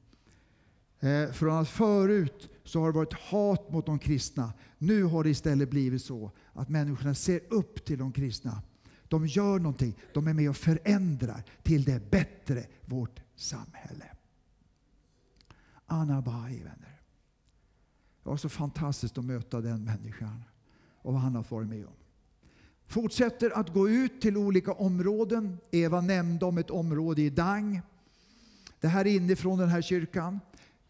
Eh, 1.02 1.32
från 1.32 1.56
att 1.56 1.68
förut 1.68 2.48
så 2.64 2.80
har 2.80 2.86
det 2.86 2.96
varit 2.96 3.12
hat 3.12 3.70
mot 3.70 3.86
de 3.86 3.98
kristna. 3.98 4.52
Nu 4.78 5.04
har 5.04 5.24
det 5.24 5.30
istället 5.30 5.70
blivit 5.70 6.02
så 6.02 6.30
att 6.52 6.68
människorna 6.68 7.14
ser 7.14 7.40
upp 7.52 7.84
till 7.84 7.98
de 7.98 8.12
kristna. 8.12 8.62
De 9.08 9.26
gör 9.26 9.58
någonting. 9.58 9.98
De 10.14 10.28
är 10.28 10.34
med 10.34 10.50
och 10.50 10.56
förändrar 10.56 11.44
till 11.62 11.84
det 11.84 12.10
bättre 12.10 12.66
vårt 12.84 13.20
samhälle. 13.36 14.04
Anna 15.86 16.22
Bai, 16.22 16.58
vänner. 16.58 17.00
Det 18.22 18.28
var 18.28 18.36
så 18.36 18.48
fantastiskt 18.48 19.18
att 19.18 19.24
möta 19.24 19.60
den 19.60 19.84
människan 19.84 20.44
och 20.96 21.12
vad 21.12 21.22
han 21.22 21.34
har 21.34 21.44
varit 21.48 21.68
med 21.68 21.86
om. 21.86 21.92
Fortsätter 22.86 23.58
att 23.58 23.72
gå 23.72 23.88
ut 23.88 24.20
till 24.20 24.36
olika 24.36 24.72
områden. 24.72 25.58
Eva 25.70 26.00
nämnde 26.00 26.44
om 26.44 26.58
ett 26.58 26.70
område 26.70 27.22
i 27.22 27.30
Dang. 27.30 27.80
Det 28.80 28.88
här 28.88 29.06
är 29.06 29.16
inifrån 29.16 29.58
den 29.58 29.68
här 29.68 29.82
kyrkan. 29.82 30.40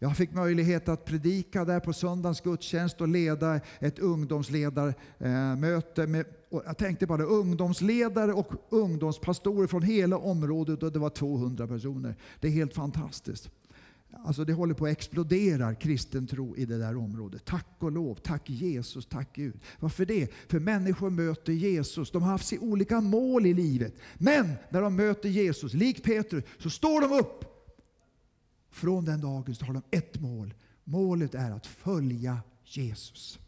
Jag 0.03 0.17
fick 0.17 0.33
möjlighet 0.33 0.89
att 0.89 1.05
predika 1.05 1.65
där 1.65 1.79
på 1.79 1.93
söndagens 1.93 2.41
gudstjänst 2.41 3.01
och 3.01 3.07
leda 3.07 3.59
ett 3.79 3.99
ungdomsledarmöte. 3.99 6.07
Med, 6.07 6.25
jag 6.49 6.77
tänkte 6.77 7.07
bara 7.07 7.23
ungdomsledare 7.23 8.33
och 8.33 8.51
ungdomspastorer 8.69 9.67
från 9.67 9.83
hela 9.83 10.17
området 10.17 10.83
och 10.83 10.91
det 10.91 10.99
var 10.99 11.09
200 11.09 11.67
personer. 11.67 12.15
Det 12.39 12.47
är 12.47 12.51
helt 12.51 12.73
fantastiskt. 12.73 13.49
Alltså 14.25 14.45
det 14.45 14.53
håller 14.53 14.73
på 14.73 14.85
att 14.85 14.91
explodera 14.91 15.75
kristen 15.75 16.27
tro 16.27 16.57
i 16.57 16.65
det 16.65 16.77
där 16.77 16.97
området. 16.97 17.45
Tack 17.45 17.75
och 17.79 17.91
lov, 17.91 18.15
tack 18.15 18.49
Jesus, 18.49 19.05
tack 19.05 19.35
Gud. 19.35 19.59
Varför 19.79 20.05
det? 20.05 20.31
För 20.47 20.59
människor 20.59 21.09
möter 21.09 21.53
Jesus. 21.53 22.11
De 22.11 22.21
har 22.21 22.31
haft 22.31 22.53
olika 22.59 23.01
mål 23.01 23.45
i 23.45 23.53
livet. 23.53 23.93
Men 24.17 24.53
när 24.69 24.81
de 24.81 24.95
möter 24.95 25.29
Jesus, 25.29 25.73
lik 25.73 26.03
Petrus, 26.03 26.43
så 26.57 26.69
står 26.69 27.01
de 27.01 27.11
upp. 27.19 27.52
Från 28.73 29.05
den 29.05 29.21
dagen 29.21 29.55
så 29.55 29.65
har 29.65 29.73
de 29.73 29.83
ett 29.91 30.19
mål. 30.19 30.53
Målet 30.83 31.35
är 31.35 31.51
att 31.51 31.67
följa 31.67 32.39
Jesus. 32.63 33.39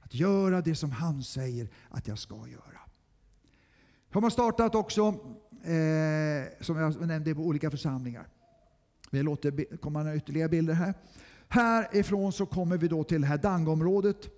Att 0.00 0.14
göra 0.14 0.60
det 0.60 0.74
som 0.74 0.90
han 0.90 1.22
säger 1.22 1.68
att 1.88 2.08
jag 2.08 2.18
ska 2.18 2.34
göra. 2.34 2.80
De 4.12 4.22
Har 4.22 4.30
startat 4.30 4.74
också, 4.74 5.02
eh, 5.62 6.60
som 6.60 6.76
jag 6.76 7.06
nämnde, 7.06 7.34
på 7.34 7.40
olika 7.40 7.70
församlingar. 7.70 8.28
Vi 9.10 9.22
låter 9.22 9.76
komma 9.76 10.02
några 10.02 10.16
ytterligare 10.16 10.48
bilder 10.48 10.74
här. 10.74 10.94
Härifrån 11.48 12.32
så 12.32 12.46
kommer 12.46 12.78
vi 12.78 12.88
då 12.88 13.04
till 13.04 13.20
det 13.20 13.26
här 13.26 13.38
Dangområdet. 13.38 14.28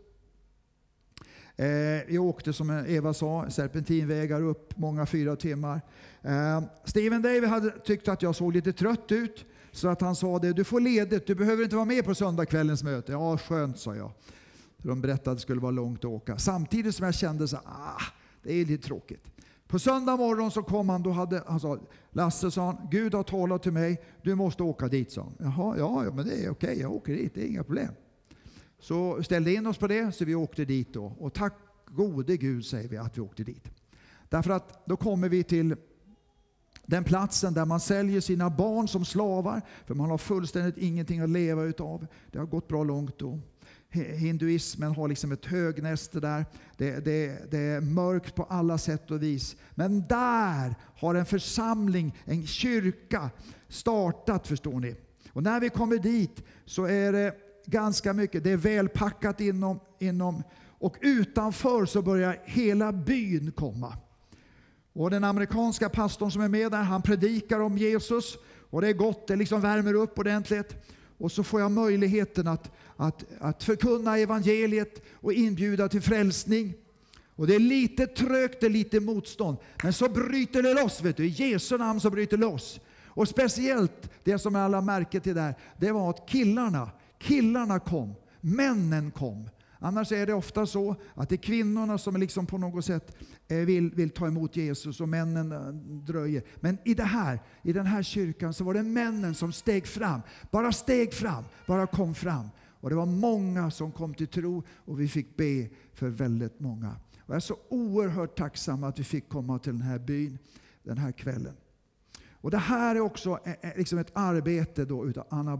Eh, 1.56 2.06
vi 2.06 2.18
åkte 2.18 2.52
som 2.52 2.70
Eva 2.70 3.14
sa, 3.14 3.50
serpentinvägar 3.50 4.42
upp 4.42 4.78
många 4.78 5.06
fyra 5.06 5.36
timmar. 5.36 5.80
Eh, 6.22 6.62
Steven 6.84 7.22
Dave 7.22 7.46
hade 7.46 7.70
tyckt 7.70 8.08
att 8.08 8.22
jag 8.22 8.36
såg 8.36 8.52
lite 8.52 8.72
trött 8.72 9.12
ut. 9.12 9.46
Så 9.72 9.88
att 9.88 10.00
han 10.00 10.16
sa 10.16 10.38
det, 10.38 10.52
du 10.52 10.64
får 10.64 10.80
ledigt, 10.80 11.26
du 11.26 11.34
behöver 11.34 11.64
inte 11.64 11.76
vara 11.76 11.86
med 11.86 12.04
på 12.04 12.14
söndagskvällens 12.14 12.82
möte. 12.82 13.12
Ja, 13.12 13.38
skönt, 13.38 13.78
sa 13.78 13.96
jag. 13.96 14.12
De 14.76 15.00
berättade 15.00 15.30
att 15.30 15.36
det 15.36 15.42
skulle 15.42 15.60
vara 15.60 15.70
långt 15.70 15.98
att 15.98 16.04
åka. 16.04 16.38
Samtidigt 16.38 16.94
som 16.94 17.04
jag 17.04 17.14
kände 17.14 17.48
så 17.48 17.56
ah, 17.56 18.02
det 18.42 18.52
är 18.52 18.64
lite 18.64 18.86
tråkigt. 18.86 19.24
På 19.68 19.78
söndag 19.78 20.16
morgon 20.16 20.50
så 20.50 20.62
kom 20.62 20.88
han, 20.88 21.02
då 21.02 21.10
hade, 21.10 21.42
han 21.46 21.60
sa, 21.60 21.78
Lasse 22.10 22.50
sa 22.50 22.64
han, 22.66 22.88
Gud 22.90 23.14
har 23.14 23.22
talat 23.22 23.62
till 23.62 23.72
mig, 23.72 24.02
du 24.22 24.34
måste 24.34 24.62
åka 24.62 24.88
dit, 24.88 25.12
sa 25.12 25.22
han. 25.22 25.34
Jaha, 25.38 25.78
ja, 25.78 26.04
ja 26.04 26.10
men 26.14 26.26
det 26.26 26.44
är 26.44 26.50
okej, 26.50 26.80
jag 26.80 26.92
åker 26.92 27.12
dit, 27.12 27.34
det 27.34 27.42
är 27.42 27.46
inga 27.46 27.64
problem. 27.64 27.92
Så 28.78 29.22
ställde 29.22 29.54
in 29.54 29.66
oss 29.66 29.78
på 29.78 29.86
det, 29.86 30.14
så 30.14 30.24
vi 30.24 30.34
åkte 30.34 30.64
dit 30.64 30.92
då. 30.92 31.04
Och 31.18 31.34
tack 31.34 31.54
gode 31.86 32.36
Gud 32.36 32.64
säger 32.64 32.88
vi 32.88 32.96
att 32.96 33.18
vi 33.18 33.20
åkte 33.20 33.44
dit. 33.44 33.68
Därför 34.28 34.50
att 34.50 34.86
då 34.86 34.96
kommer 34.96 35.28
vi 35.28 35.44
till 35.44 35.76
den 36.88 37.04
platsen 37.04 37.54
där 37.54 37.64
man 37.64 37.80
säljer 37.80 38.20
sina 38.20 38.50
barn 38.50 38.88
som 38.88 39.04
slavar, 39.04 39.62
för 39.86 39.94
man 39.94 40.10
har 40.10 40.18
fullständigt 40.18 40.78
ingenting 40.78 41.20
att 41.20 41.28
leva 41.28 41.62
utav. 41.62 42.06
Det 42.32 42.38
har 42.38 42.46
gått 42.46 42.68
bra 42.68 42.84
långt 42.84 43.18
då. 43.18 43.40
Hinduismen 43.90 44.94
har 44.94 45.08
liksom 45.08 45.32
ett 45.32 45.44
högnäste 45.44 46.20
där. 46.20 46.46
Det, 46.76 47.04
det, 47.04 47.50
det, 47.50 47.58
är 47.58 47.80
mörkt 47.80 48.34
på 48.34 48.42
alla 48.42 48.78
sätt 48.78 49.10
och 49.10 49.22
vis. 49.22 49.56
Men 49.74 50.06
där 50.08 50.74
har 50.96 51.14
en 51.14 51.26
församling, 51.26 52.16
en 52.24 52.46
kyrka 52.46 53.30
startat 53.68 54.46
förstår 54.46 54.80
ni. 54.80 54.96
Och 55.32 55.42
när 55.42 55.60
vi 55.60 55.68
kommer 55.68 55.98
dit 55.98 56.42
så 56.64 56.84
är 56.84 57.12
det 57.12 57.34
ganska 57.66 58.12
mycket, 58.12 58.44
det 58.44 58.50
är 58.50 58.56
välpackat 58.56 59.40
inom, 59.40 59.80
inom 59.98 60.42
och 60.78 60.96
utanför 61.00 61.86
så 61.86 62.02
börjar 62.02 62.42
hela 62.44 62.92
byn 62.92 63.52
komma. 63.52 63.96
Och 64.98 65.10
den 65.10 65.24
amerikanska 65.24 65.88
pastorn 65.88 66.30
som 66.30 66.42
är 66.42 66.48
med 66.48 66.70
där, 66.70 66.82
han 66.82 67.02
predikar 67.02 67.60
om 67.60 67.78
Jesus. 67.78 68.36
Och 68.70 68.80
det 68.80 68.88
är 68.88 68.92
gott, 68.92 69.26
det 69.26 69.36
liksom 69.36 69.60
värmer 69.60 69.94
upp 69.94 70.18
ordentligt. 70.18 70.76
Och 71.18 71.32
så 71.32 71.42
får 71.42 71.60
jag 71.60 71.70
möjligheten 71.70 72.48
att, 72.48 72.70
att, 72.96 73.24
att 73.40 73.64
förkunna 73.64 74.18
evangeliet 74.18 75.02
och 75.14 75.32
inbjuda 75.32 75.88
till 75.88 76.02
frälsning. 76.02 76.74
Och 77.36 77.46
det 77.46 77.54
är 77.54 77.58
lite 77.58 78.06
trögt, 78.06 78.60
det 78.60 78.66
är 78.66 78.70
lite 78.70 79.00
motstånd. 79.00 79.56
Men 79.82 79.92
så 79.92 80.08
bryter 80.08 80.62
det 80.62 80.74
loss, 80.74 81.02
vet 81.02 81.16
du. 81.16 81.26
I 81.26 81.28
Jesu 81.28 81.78
namn 81.78 82.00
så 82.00 82.10
bryter 82.10 82.36
det 82.36 82.44
loss. 82.44 82.80
Och 83.04 83.28
speciellt, 83.28 84.10
det 84.24 84.38
som 84.38 84.56
alla 84.56 84.80
märke 84.80 85.20
till 85.20 85.34
där, 85.34 85.54
det 85.76 85.92
var 85.92 86.10
att 86.10 86.28
killarna, 86.28 86.90
killarna 87.18 87.78
kom. 87.80 88.14
Männen 88.40 89.10
kom. 89.10 89.48
Annars 89.78 90.12
är 90.12 90.26
det 90.26 90.34
ofta 90.34 90.66
så 90.66 90.96
att 91.14 91.28
det 91.28 91.34
är 91.34 91.42
kvinnorna 91.42 91.98
som 91.98 92.16
liksom 92.16 92.46
på 92.46 92.58
något 92.58 92.84
sätt 92.84 93.16
eh, 93.48 93.58
vill, 93.58 93.90
vill 93.90 94.10
ta 94.10 94.26
emot 94.26 94.56
Jesus 94.56 95.00
och 95.00 95.08
männen 95.08 95.52
eh, 95.52 95.68
dröjer. 96.06 96.42
Men 96.56 96.78
i, 96.84 96.94
det 96.94 97.04
här, 97.04 97.40
i 97.62 97.72
den 97.72 97.86
här 97.86 98.02
kyrkan 98.02 98.54
så 98.54 98.64
var 98.64 98.74
det 98.74 98.82
männen 98.82 99.34
som 99.34 99.52
steg 99.52 99.86
fram. 99.86 100.20
Bara 100.50 100.72
steg 100.72 101.14
fram, 101.14 101.44
bara 101.66 101.86
kom 101.86 102.14
fram. 102.14 102.48
Och 102.80 102.90
det 102.90 102.96
var 102.96 103.06
många 103.06 103.70
som 103.70 103.92
kom 103.92 104.14
till 104.14 104.28
tro 104.28 104.62
och 104.70 105.00
vi 105.00 105.08
fick 105.08 105.36
be 105.36 105.68
för 105.94 106.08
väldigt 106.08 106.60
många. 106.60 106.96
Och 107.18 107.34
jag 107.34 107.36
är 107.36 107.40
så 107.40 107.56
oerhört 107.68 108.38
tacksam 108.38 108.84
att 108.84 108.98
vi 108.98 109.04
fick 109.04 109.28
komma 109.28 109.58
till 109.58 109.72
den 109.72 109.82
här 109.82 109.98
byn 109.98 110.38
den 110.82 110.98
här 110.98 111.12
kvällen. 111.12 111.56
Och 112.40 112.50
Det 112.50 112.58
här 112.58 112.96
är 112.96 113.00
också 113.00 113.38
eh, 113.44 113.76
liksom 113.76 113.98
ett 113.98 114.10
arbete 114.12 114.84
då 114.84 115.06
utav 115.06 115.26
Anna 115.30 115.58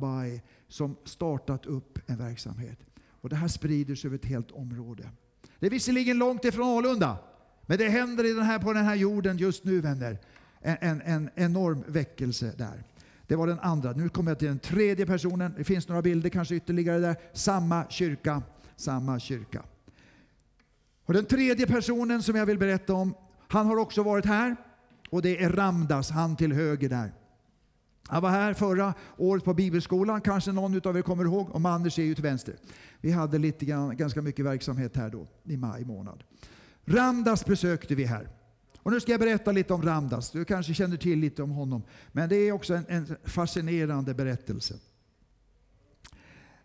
som 0.68 0.96
startat 1.04 1.66
upp 1.66 1.98
en 2.06 2.18
verksamhet. 2.18 2.78
Och 3.20 3.28
det 3.28 3.36
här 3.36 3.48
sprider 3.48 3.94
sig 3.94 4.08
över 4.08 4.18
ett 4.18 4.24
helt 4.24 4.50
område. 4.50 5.10
Det 5.58 5.66
är 5.66 5.70
visserligen 5.70 6.18
långt 6.18 6.44
ifrån 6.44 6.78
Alunda, 6.78 7.18
men 7.66 7.78
det 7.78 7.88
händer 7.88 8.24
i 8.24 8.32
den 8.32 8.44
här, 8.44 8.58
på 8.58 8.72
den 8.72 8.84
här 8.84 8.94
jorden 8.94 9.38
just 9.38 9.64
nu 9.64 9.80
vänner. 9.80 10.18
En, 10.60 10.76
en, 10.80 11.02
en 11.02 11.30
enorm 11.34 11.84
väckelse 11.86 12.54
där. 12.58 12.84
Det 13.26 13.36
var 13.36 13.46
den 13.46 13.58
andra. 13.58 13.92
Nu 13.92 14.08
kommer 14.08 14.30
jag 14.30 14.38
till 14.38 14.48
den 14.48 14.58
tredje 14.58 15.06
personen. 15.06 15.54
Det 15.56 15.64
finns 15.64 15.88
några 15.88 16.02
bilder 16.02 16.30
kanske 16.30 16.54
ytterligare 16.54 16.98
där. 16.98 17.16
Samma 17.32 17.86
kyrka, 17.88 18.42
samma 18.76 19.18
kyrka. 19.18 19.62
Och 21.04 21.14
den 21.14 21.24
tredje 21.24 21.66
personen 21.66 22.22
som 22.22 22.36
jag 22.36 22.46
vill 22.46 22.58
berätta 22.58 22.94
om, 22.94 23.14
han 23.48 23.66
har 23.66 23.76
också 23.76 24.02
varit 24.02 24.26
här. 24.26 24.56
Och 25.10 25.22
det 25.22 25.42
är 25.42 25.50
Ramdas, 25.50 26.10
han 26.10 26.36
till 26.36 26.52
höger 26.52 26.88
där. 26.88 27.12
Han 28.08 28.22
var 28.22 28.30
här 28.30 28.54
förra 28.54 28.94
året 29.16 29.44
på 29.44 29.54
bibelskolan, 29.54 30.20
kanske 30.20 30.52
någon 30.52 30.86
av 30.88 30.96
er 30.96 31.02
kommer 31.02 31.24
ihåg. 31.24 31.50
Och 31.50 31.70
Anders 31.70 31.98
är 31.98 32.02
ju 32.02 32.14
till 32.14 32.24
vänster. 32.24 32.56
Vi 33.00 33.10
hade 33.10 33.38
lite 33.38 33.64
grann, 33.64 33.96
ganska 33.96 34.22
mycket 34.22 34.44
verksamhet 34.44 34.96
här 34.96 35.10
då 35.10 35.26
i 35.44 35.56
maj 35.56 35.84
månad. 35.84 36.24
Ramdas 36.84 37.44
besökte 37.44 37.94
vi 37.94 38.04
här. 38.04 38.28
Och 38.82 38.92
nu 38.92 39.00
ska 39.00 39.12
jag 39.12 39.20
berätta 39.20 39.52
lite 39.52 39.74
om 39.74 39.82
Ramdas. 39.82 40.30
Du 40.30 40.44
kanske 40.44 40.74
känner 40.74 40.96
till 40.96 41.18
lite 41.18 41.42
om 41.42 41.50
honom. 41.50 41.82
Men 42.12 42.28
det 42.28 42.36
är 42.36 42.52
också 42.52 42.74
en, 42.74 42.84
en 42.88 43.16
fascinerande 43.24 44.14
berättelse. 44.14 44.74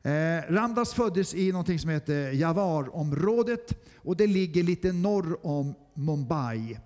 Eh, 0.01 0.53
Ramdas 0.53 0.93
föddes 0.93 1.33
i 1.33 1.51
något 1.51 1.81
som 1.81 1.89
heter 1.89 2.31
Javarområdet, 2.31 3.87
och 3.95 4.17
det 4.17 4.27
ligger 4.27 4.63
lite 4.63 4.91
norr 4.91 5.45
om 5.45 5.75
Mumbai. 5.93 6.77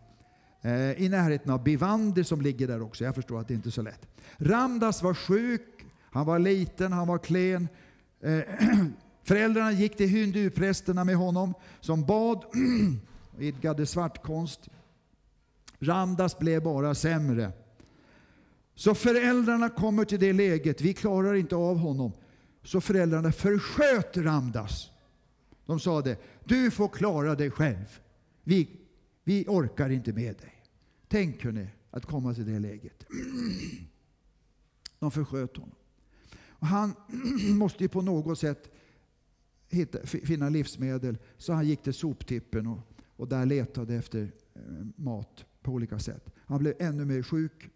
Eh, 0.62 1.02
I 1.04 1.10
närheten 1.10 1.52
av 1.52 1.63
Bivandi 1.63 2.24
som 2.24 2.41
ligger 2.41 2.67
där 2.67 2.82
också. 2.82 3.04
Jag 3.04 3.15
förstår 3.15 3.39
att 3.39 3.48
det 3.48 3.54
inte 3.54 3.70
är 3.70 3.72
så 3.72 3.82
lätt. 3.82 4.08
Ramdas 4.38 5.04
var 5.04 5.13
sjuk, 5.13 5.86
han 6.00 6.26
var 6.26 6.39
liten, 6.39 6.93
han 6.93 7.08
var 7.08 7.17
klen. 7.17 7.67
Eh, 8.22 8.39
föräldrarna 9.24 9.72
gick 9.72 9.98
till 9.98 10.10
hinduprästerna 10.10 11.04
med 11.04 11.15
honom 11.15 11.54
som 11.80 12.06
bad 12.06 12.43
och 13.36 13.43
idkade 13.43 13.86
svartkonst. 13.86 14.70
Ramdas 15.80 16.39
blev 16.39 16.63
bara 16.63 16.96
sämre. 16.96 17.52
Så 18.76 18.96
föräldrarna 18.96 19.70
kommer 19.70 20.06
till 20.06 20.20
det 20.20 20.34
läget, 20.34 20.82
vi 20.82 20.93
klarar 20.93 21.34
inte 21.34 21.56
av 21.56 21.78
honom. 21.78 22.12
Så 22.63 22.82
föräldrarna 22.82 23.32
försköt 23.32 24.17
Ramdas. 24.17 24.89
De 25.65 25.80
sa 25.80 26.02
det, 26.02 26.17
du 26.43 26.72
får 26.72 26.88
klara 26.88 27.36
dig 27.36 27.52
själv. 27.52 28.00
Vi, 28.43 28.70
vi 29.28 29.46
orkar 29.48 29.90
inte 29.90 30.13
med 30.13 30.36
dig. 30.36 30.63
Tänk 31.08 31.44
hörni, 31.44 31.68
att 31.92 32.06
komma 32.06 32.34
till 32.34 32.46
det 32.46 32.60
läget. 32.60 33.06
De 35.00 35.12
försköt 35.12 35.58
honom. 35.58 35.76
Och 36.38 36.68
han 36.68 36.94
måste 37.58 37.84
ju 37.84 37.90
på 37.90 38.02
något 38.02 38.40
sätt 38.40 38.72
hitta, 39.70 40.06
finna 40.06 40.50
livsmedel, 40.50 41.18
så 41.38 41.54
han 41.54 41.68
gick 41.68 41.84
till 41.84 41.94
soptippen 41.94 42.68
och, 42.68 42.80
och 43.16 43.28
där 43.28 43.46
letade 43.46 43.96
efter 43.96 44.32
eh, 44.56 44.62
mat 44.96 45.46
på 45.62 45.72
olika 45.72 46.00
sätt. 46.00 46.30
Han 46.38 46.60
blev 46.60 46.74
ännu 46.80 47.06
mer 47.06 47.24
sjuk 47.24 47.70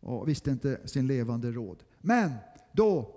och 0.00 0.28
visste 0.28 0.50
inte 0.50 0.80
sin 0.88 1.06
levande 1.06 1.52
råd. 1.52 1.82
Men 1.98 2.32
då 2.72 3.16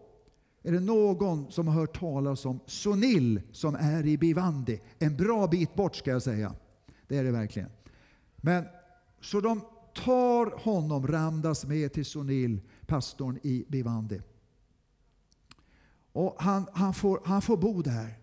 är 0.63 0.71
det 0.71 0.79
någon 0.79 1.51
som 1.51 1.67
har 1.67 1.73
hört 1.75 1.99
talas 1.99 2.45
om 2.45 2.59
Sonil 2.65 3.41
som 3.51 3.75
är 3.75 4.05
i 4.05 4.17
Bivandi. 4.17 4.81
En 4.99 5.17
bra 5.17 5.47
bit 5.47 5.75
bort 5.75 5.95
ska 5.95 6.11
jag 6.11 6.23
säga. 6.23 6.55
Det 7.13 7.19
är 7.19 7.23
det 7.23 7.31
verkligen. 7.31 7.69
Men 8.35 8.65
så 9.21 9.41
de 9.41 9.61
tar 9.95 10.59
honom, 10.59 11.07
Ramdas, 11.07 11.65
med 11.65 11.93
till 11.93 12.05
Sonil, 12.05 12.61
pastorn 12.85 13.39
i 13.43 13.65
Bivandi. 13.67 14.21
Och 16.11 16.35
han, 16.39 16.67
han, 16.73 16.93
får, 16.93 17.21
han 17.25 17.41
får 17.41 17.57
bo 17.57 17.81
där. 17.81 18.19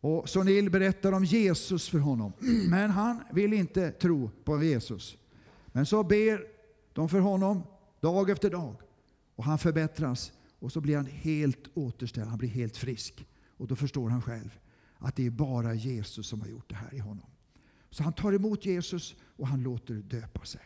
Och 0.00 0.28
Sonil 0.28 0.70
berättar 0.70 1.12
om 1.12 1.24
Jesus 1.24 1.88
för 1.88 1.98
honom. 1.98 2.32
Men 2.70 2.90
han 2.90 3.22
vill 3.32 3.52
inte 3.52 3.90
tro 3.90 4.30
på 4.44 4.62
Jesus. 4.62 5.16
Men 5.66 5.86
så 5.86 6.02
ber 6.02 6.44
de 6.92 7.08
för 7.08 7.20
honom 7.20 7.62
dag 8.00 8.30
efter 8.30 8.50
dag. 8.50 8.74
Och 9.36 9.44
han 9.44 9.58
förbättras. 9.58 10.32
och 10.58 10.72
så 10.72 10.80
blir 10.80 10.96
han 10.96 11.06
helt 11.06 11.68
återställd, 11.74 12.28
han 12.28 12.38
blir 12.38 12.48
helt 12.48 12.76
frisk. 12.76 13.26
Och 13.56 13.66
då 13.66 13.76
förstår 13.76 14.08
han 14.08 14.22
själv 14.22 14.58
att 14.98 15.16
det 15.16 15.26
är 15.26 15.30
bara 15.30 15.74
Jesus 15.74 16.26
som 16.26 16.40
har 16.40 16.48
gjort 16.48 16.68
det 16.68 16.76
här 16.76 16.94
i 16.94 16.98
honom. 16.98 17.26
Så 17.90 18.02
han 18.02 18.12
tar 18.12 18.32
emot 18.32 18.66
Jesus 18.66 19.14
och 19.36 19.46
han 19.46 19.62
låter 19.62 19.94
döpa 19.94 20.44
sig. 20.44 20.60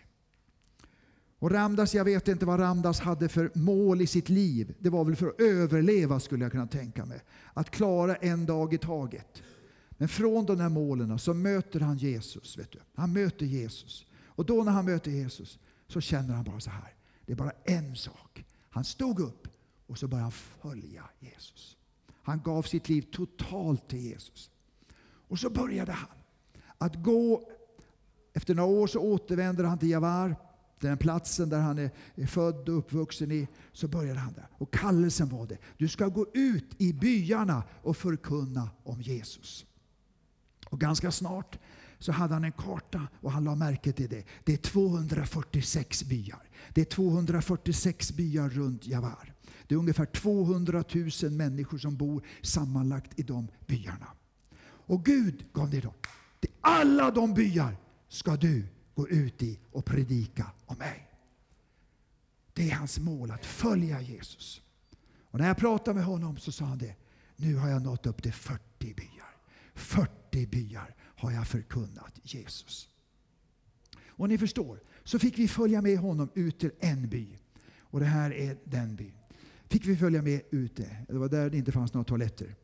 Och 1.39 1.51
Ramdas, 1.51 1.95
jag 1.95 2.05
vet 2.05 2.29
inte 2.29 2.47
vad 2.47 2.61
Ramdas 2.61 3.01
hade 3.01 3.29
för 3.29 3.51
mål 3.55 4.01
i 4.01 4.07
sitt 4.07 4.29
liv. 4.29 4.75
Det 4.79 4.91
var 4.91 5.05
väl 5.05 5.17
för 5.17 5.29
att 5.29 5.41
överleva 5.41 6.21
skulle 6.21 6.45
jag 6.45 6.53
kunna 6.53 6.67
tänka 6.67 7.05
mig. 7.05 7.21
Att 7.55 7.71
klara 7.71 8.15
en 8.15 8.47
dag 8.47 8.75
i 8.75 8.79
taget. 8.79 9.43
Men 9.91 10.09
från 10.09 10.47
de 10.47 10.61
här 10.61 10.69
målen 10.69 11.19
så 11.19 11.35
möter 11.35 11.81
han 11.81 11.97
Jesus. 11.97 12.59
Vet 12.59 12.73
du. 12.73 12.79
Han 12.95 13.13
möter 13.13 13.47
Jesus. 13.47 14.07
Och 14.27 14.47
då 14.47 14.65
när 14.65 14.73
han 14.73 14.85
möter 14.85 15.11
Jesus 15.11 15.59
så 15.89 16.01
känner 16.01 16.35
han 16.35 16.45
bara 16.45 16.61
så 16.61 16.71
här. 16.71 16.95
Det 17.27 17.33
är 17.33 17.37
bara 17.37 17.53
en 17.65 17.97
sak. 17.97 18.45
Han 18.71 18.85
stod 18.85 19.21
upp 19.21 19.49
och 19.87 19.99
så 19.99 20.09
började 20.09 20.25
han 20.25 20.33
följa 20.33 21.05
Jesus. 21.21 21.77
Han 22.23 22.43
gav 22.43 22.63
sitt 22.63 22.89
liv 22.89 23.03
totalt 23.13 23.89
till 23.89 24.01
Jesus. 24.01 24.51
Och 25.29 25.39
så 25.39 25.51
började 25.51 25.93
han 25.93 26.22
att 26.83 27.03
gå. 27.03 27.49
Efter 28.33 28.55
några 28.55 28.71
år 28.71 28.87
så 28.87 29.01
återvänder 29.01 29.65
han 29.65 29.79
till 29.79 29.91
Javar, 29.91 30.37
den 30.81 30.99
platsen 30.99 31.49
där 31.49 31.61
han 31.61 31.79
är 31.79 32.27
född 32.27 32.69
och 32.69 32.79
uppvuxen 32.79 33.33
i. 33.33 33.49
Så 33.73 33.89
började 33.89 34.21
han 34.21 34.33
där. 34.33 34.49
Och 34.53 34.73
kallelsen 34.73 35.29
var 35.29 35.47
det. 35.47 35.59
Du 35.77 35.89
ska 35.89 36.09
gå 36.09 36.27
ut 36.35 36.75
i 36.79 36.93
byarna 36.93 37.63
och 37.83 37.97
förkunna 37.97 38.71
om 38.85 39.03
Jesus. 39.03 39.67
Och 40.67 40.81
ganska 40.81 41.11
snart 41.11 41.59
så 41.99 42.13
hade 42.13 42.35
han 42.35 42.45
en 42.45 42.53
karta 42.53 43.09
och 43.21 43.33
han 43.33 43.45
la 43.45 43.55
märke 43.55 43.93
till 43.93 44.09
det. 44.09 44.25
Det 44.45 44.53
är 44.53 44.57
246 44.57 46.05
byar. 46.05 46.49
Det 46.75 46.81
är 46.81 46.85
246 46.85 48.13
byar 48.13 48.49
runt 48.49 48.87
Javar. 48.87 49.35
Det 49.67 49.75
är 49.75 49.79
ungefär 49.79 50.07
200 50.07 50.85
000 51.23 51.33
människor 51.33 51.79
som 51.79 51.97
bor 51.97 52.27
sammanlagt 52.43 53.19
i 53.19 53.23
de 53.23 53.49
byarna. 53.67 54.07
Och 54.65 55.05
Gud 55.05 55.45
gav 55.53 55.71
det 55.71 55.81
dem. 55.81 55.95
Alla 56.63 57.11
de 57.11 57.35
byar 57.35 57.77
ska 58.09 58.37
du 58.37 58.67
gå 58.95 59.09
ut 59.09 59.43
i 59.43 59.59
och 59.71 59.85
predika 59.85 60.51
om 60.67 60.79
mig. 60.79 61.09
Det 62.53 62.71
är 62.71 62.75
hans 62.75 62.99
mål, 62.99 63.31
att 63.31 63.47
följa 63.47 64.01
Jesus. 64.01 64.63
Och 65.31 65.39
när 65.39 65.47
jag 65.47 65.57
pratade 65.57 65.95
med 65.95 66.05
honom 66.05 66.37
så 66.37 66.53
sa 66.53 66.65
han 66.65 66.79
det. 66.79 66.95
Nu 67.37 67.57
har 67.57 67.69
jag 67.69 67.83
nått 67.83 68.07
upp 68.07 68.23
till 68.23 68.33
40 68.33 68.61
byar. 68.79 69.37
40 69.75 70.47
byar 70.47 70.95
har 71.01 71.31
jag 71.31 71.47
förkunnat 71.47 72.21
Jesus. 72.23 72.89
Och 74.07 74.29
ni 74.29 74.39
förstår, 74.39 74.81
så 75.05 75.19
fick 75.19 75.39
vi 75.39 75.49
följa 75.49 75.83
med 75.83 75.99
honom 75.99 76.29
ut 76.35 76.59
till 76.59 76.71
en 76.81 77.09
by. 77.09 77.39
Och 77.79 78.01
det 78.01 78.07
här 78.07 78.33
är 78.33 78.59
den 78.65 78.97
byn. 78.97 79.13
Fick 79.69 79.87
vi 79.87 79.97
följa 79.97 80.23
med 80.23 80.41
ute. 80.51 80.97
Det 81.09 81.19
var 81.19 81.29
där 81.29 81.51
det 81.51 81.59
inte 81.59 81.73
fanns 81.73 81.95
några 81.95 82.05
toaletter. 82.05 82.55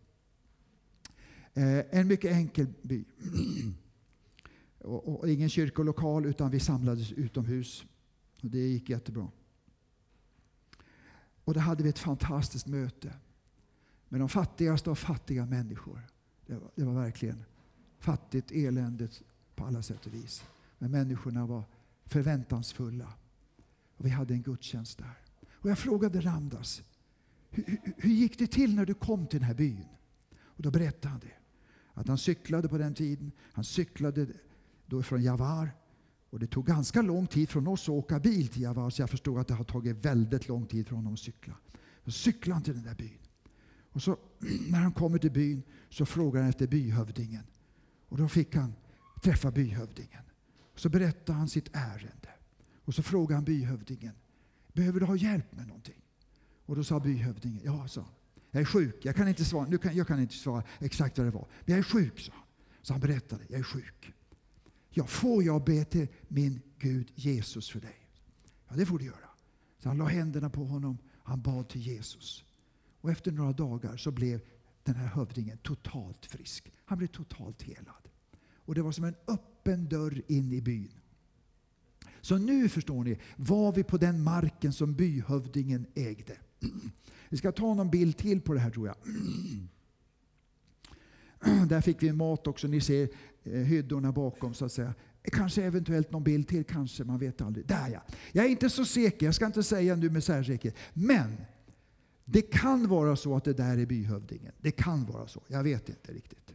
Eh, 1.55 1.99
en 1.99 2.09
mycket 2.09 2.33
enkel 2.33 2.67
by. 2.83 3.05
och, 4.89 5.21
och, 5.21 5.31
ingen 5.31 5.49
kyrkolokal 5.49 6.27
utan 6.27 6.51
vi 6.51 6.61
samlades 6.61 7.13
utomhus. 7.13 7.85
Och 8.43 8.51
det 8.51 8.59
gick 8.59 8.91
jättebra. 8.91 9.29
Och 11.45 11.55
där 11.55 11.61
hade 11.61 11.83
vi 11.83 11.89
ett 11.89 11.99
fantastiskt 11.99 12.67
möte 12.67 13.15
med 14.09 14.21
de 14.21 14.29
fattigaste 14.29 14.91
av 14.91 14.95
fattiga 14.95 15.47
människor. 15.47 16.01
Det 16.47 16.55
var, 16.55 16.71
det 16.75 16.85
var 16.85 16.95
verkligen 16.95 17.45
fattigt, 17.99 18.51
eländigt 18.51 19.23
på 19.55 19.65
alla 19.65 19.83
sätt 19.83 20.07
och 20.07 20.15
vis. 20.15 20.45
Men 20.79 20.91
människorna 20.91 21.47
var 21.47 21.65
förväntansfulla. 22.05 23.13
Och 23.97 24.07
vi 24.07 24.11
hade 24.11 24.35
en 24.35 24.43
gudstjänst 24.43 24.99
där. 24.99 25.19
Och 25.53 25.71
jag 25.71 25.79
frågade 25.79 26.21
Ramdas, 26.21 26.83
hur, 27.51 27.65
hur, 27.67 27.93
hur, 27.97 28.11
gick 28.11 28.39
det 28.39 28.47
till 28.47 28.75
när 28.75 28.87
du 28.87 28.95
kom 28.95 29.27
till 29.27 29.39
den 29.41 29.47
här 29.47 29.55
byn? 29.55 29.85
Och 30.41 30.63
då 30.63 30.71
berättade 30.71 31.09
han 31.09 31.21
det. 31.21 31.33
Att 31.95 32.09
han 32.09 32.19
cyklade 32.19 32.69
på 32.69 32.79
den 32.79 32.95
tiden. 32.95 33.33
Han 33.53 33.65
cyklade 33.65 34.27
då 34.89 35.03
från 35.03 35.23
Javar. 35.23 35.71
Och 36.31 36.39
det 36.39 36.47
tog 36.47 36.67
ganska 36.67 37.03
lång 37.03 37.27
tid 37.27 37.49
från 37.49 37.67
oss 37.67 37.83
att 37.83 37.89
åka 37.89 38.21
bil 38.21 38.49
till 38.49 38.63
Javar. 38.63 38.91
Så 38.91 39.03
jag 39.03 39.11
förstod 39.11 39.39
att 39.39 39.49
det 39.49 39.55
har 39.55 39.65
tagit 39.65 39.97
väldigt 39.97 40.49
lång 40.49 40.67
tid 40.67 40.89
för 40.89 40.97
honom 40.97 41.13
att 41.13 41.19
cykla. 41.19 41.55
Så 42.05 42.11
cyklade 42.11 42.55
han 42.55 42.63
till 42.63 42.75
den 42.75 42.83
där 42.85 42.95
byn. 42.95 43.19
Och 43.93 44.03
så 44.03 44.17
när 44.69 44.79
han 44.79 44.93
kommer 44.93 45.19
till 45.19 45.31
byn 45.31 45.63
så 45.91 46.07
frågar 46.07 46.41
han 46.41 46.51
efter 46.51 46.67
byhövdingen. 46.67 47.45
Och 48.09 48.19
då 48.19 48.29
fick 48.29 48.55
han 48.55 48.75
träffa 49.23 49.51
byhövdingen. 49.51 50.23
Så 50.75 50.89
berättar 50.89 51.35
han 51.35 51.49
sitt 51.49 51.69
ärende. 51.73 52.31
Och 52.85 52.95
så 52.95 53.03
frågar 53.03 53.35
han 53.35 53.45
byhövdingen. 53.45 54.15
Behöver 54.73 55.01
du 55.01 55.07
ha 55.07 55.17
hjälp 55.17 55.53
med 55.53 55.67
någonting? 55.67 56.03
Och 56.67 56.77
då 56.77 56.85
sa 56.85 57.01
byhövdingen. 57.01 57.61
Ja, 57.65 57.89
sa 57.89 58.01
han. 58.01 58.11
Jag 58.51 58.61
är 58.61 58.65
sjuk. 58.65 59.05
Jag 59.05 59.17
kan 59.17 59.29
inte 59.29 59.45
svara, 59.45 59.67
nu 59.69 59.79
kan, 59.79 59.97
jag 59.97 60.07
kan 60.07 60.21
inte 60.21 60.35
svara 60.35 60.63
exakt 60.79 61.19
vad 61.19 61.27
det 61.27 61.31
var. 61.31 61.47
Men 61.65 61.73
jag 61.75 61.79
är 61.79 61.83
sjuk, 61.83 62.21
sa 62.21 62.33
han. 62.33 62.43
Så 62.83 62.93
han 62.93 63.01
berättade. 63.01 63.45
Jag 63.49 63.59
är 63.59 63.65
sjuk. 63.65 64.15
Ja, 64.99 65.07
får 65.07 65.43
jag 65.43 65.65
be 65.65 65.85
till 65.85 66.07
min 66.29 66.61
Gud 66.79 67.13
Jesus 67.15 67.71
för 67.71 67.81
dig? 67.81 68.09
Ja, 68.69 68.77
det 68.77 68.87
får 68.87 68.99
du 68.99 69.05
göra. 69.05 69.29
Så 69.79 69.89
han 69.89 69.99
la 69.99 70.05
händerna 70.05 70.51
på 70.51 70.65
honom. 70.65 70.99
Han 71.23 71.43
bad 71.43 71.69
till 71.69 71.81
Jesus. 71.81 72.45
Och 73.01 73.11
efter 73.11 73.33
några 73.33 73.53
dagar 73.53 73.97
så 73.97 74.11
blev 74.11 74.41
den 74.83 74.95
här 74.95 75.07
hövdingen 75.07 75.59
totalt 75.59 76.27
frisk. 76.27 76.73
Han 76.85 76.99
blev 76.99 77.09
totalt 77.09 77.63
helad. 77.63 78.09
Och 78.65 78.75
det 78.75 78.83
var 78.83 78.93
som 78.93 79.05
en 79.05 79.15
öppen 79.27 79.89
dörr 79.89 80.23
in 80.27 80.53
i 80.53 80.61
byn. 80.61 80.93
Så 82.21 82.39
nu 82.39 82.69
förstår 82.69 83.05
ni, 83.05 83.19
var 83.37 83.73
vi 83.73 83.85
på 83.85 83.97
den 83.97 84.23
marken 84.23 84.73
som 84.73 84.95
byhövdingen 84.95 85.87
ägde. 85.95 86.37
Vi 87.29 87.37
ska 87.37 87.53
ta 87.53 87.75
någon 87.75 87.91
bild 87.91 88.17
till 88.17 88.41
på 88.41 88.55
det 88.55 88.61
här 88.61 88.71
tror 88.71 88.87
jag. 88.87 88.97
Där 91.69 91.81
fick 91.81 92.03
vi 92.03 92.13
mat 92.13 92.47
också. 92.47 92.69
Ni 92.69 92.81
ser 92.81 93.09
Eh, 93.53 93.61
hyddorna 93.61 94.13
bakom 94.13 94.55
så 94.55 94.65
att 94.65 94.73
säga. 94.73 94.95
Kanske 95.23 95.65
eventuellt 95.65 96.11
någon 96.11 96.25
bild 96.25 96.49
till, 96.49 96.65
kanske. 96.65 97.05
Man 97.05 97.19
vet 97.19 97.41
aldrig. 97.41 97.67
Där 97.67 97.89
ja. 97.89 98.03
Jag 98.33 98.45
är 98.45 98.49
inte 98.49 98.71
så 98.71 98.85
säker, 98.85 99.27
jag 99.27 99.35
ska 99.35 99.47
inte 99.47 99.63
säga 99.63 99.97
nu 99.97 100.11
med 100.11 100.25
särsäkerhet. 100.25 100.77
Men 100.93 101.37
det 102.25 102.43
kan 102.43 102.89
vara 102.89 103.17
så 103.17 103.37
att 103.37 103.45
det 103.45 103.53
där 103.53 103.79
är 103.79 103.87
byhövdingen. 103.87 104.53
Det 104.61 104.71
kan 104.71 105.07
vara 105.07 105.27
så. 105.27 105.43
Jag 105.49 105.63
vet 105.63 105.89
inte 105.89 106.13
riktigt. 106.13 106.55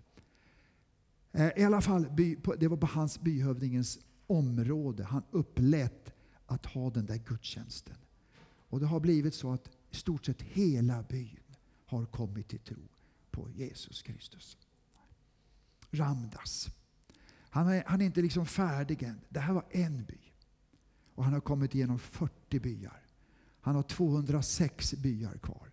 Eh, 1.31 1.49
I 1.57 1.63
alla 1.63 1.81
fall, 1.81 2.07
det 2.59 2.67
var 2.67 2.77
på 2.77 2.87
hans 2.87 3.21
byhövdingens 3.21 3.99
område. 4.27 5.03
Han 5.03 5.23
upplät 5.31 6.13
att 6.45 6.65
ha 6.65 6.89
den 6.89 7.05
där 7.05 7.17
gudstjänsten. 7.17 7.95
Och 8.69 8.79
det 8.79 8.85
har 8.85 8.99
blivit 8.99 9.33
så 9.33 9.53
att 9.53 9.69
i 9.91 9.95
stort 9.95 10.25
sett 10.25 10.41
hela 10.41 11.03
byn 11.03 11.39
har 11.85 12.05
kommit 12.05 12.47
till 12.47 12.59
tro 12.59 12.81
på 13.31 13.49
Jesus 13.49 14.01
Kristus. 14.01 14.57
Ramdas. 15.91 16.69
Han 17.53 17.67
är, 17.67 17.83
han 17.85 18.01
är 18.01 18.05
inte 18.05 18.21
liksom 18.21 18.45
färdig 18.45 19.03
än. 19.03 19.21
Det 19.29 19.39
här 19.39 19.53
var 19.53 19.65
en 19.71 20.05
by. 20.05 20.17
Och 21.15 21.23
han 21.23 21.33
har 21.33 21.39
kommit 21.39 21.75
igenom 21.75 21.99
40 21.99 22.59
byar. 22.59 23.05
Han 23.61 23.75
har 23.75 23.83
206 23.83 24.93
byar 24.93 25.37
kvar. 25.37 25.71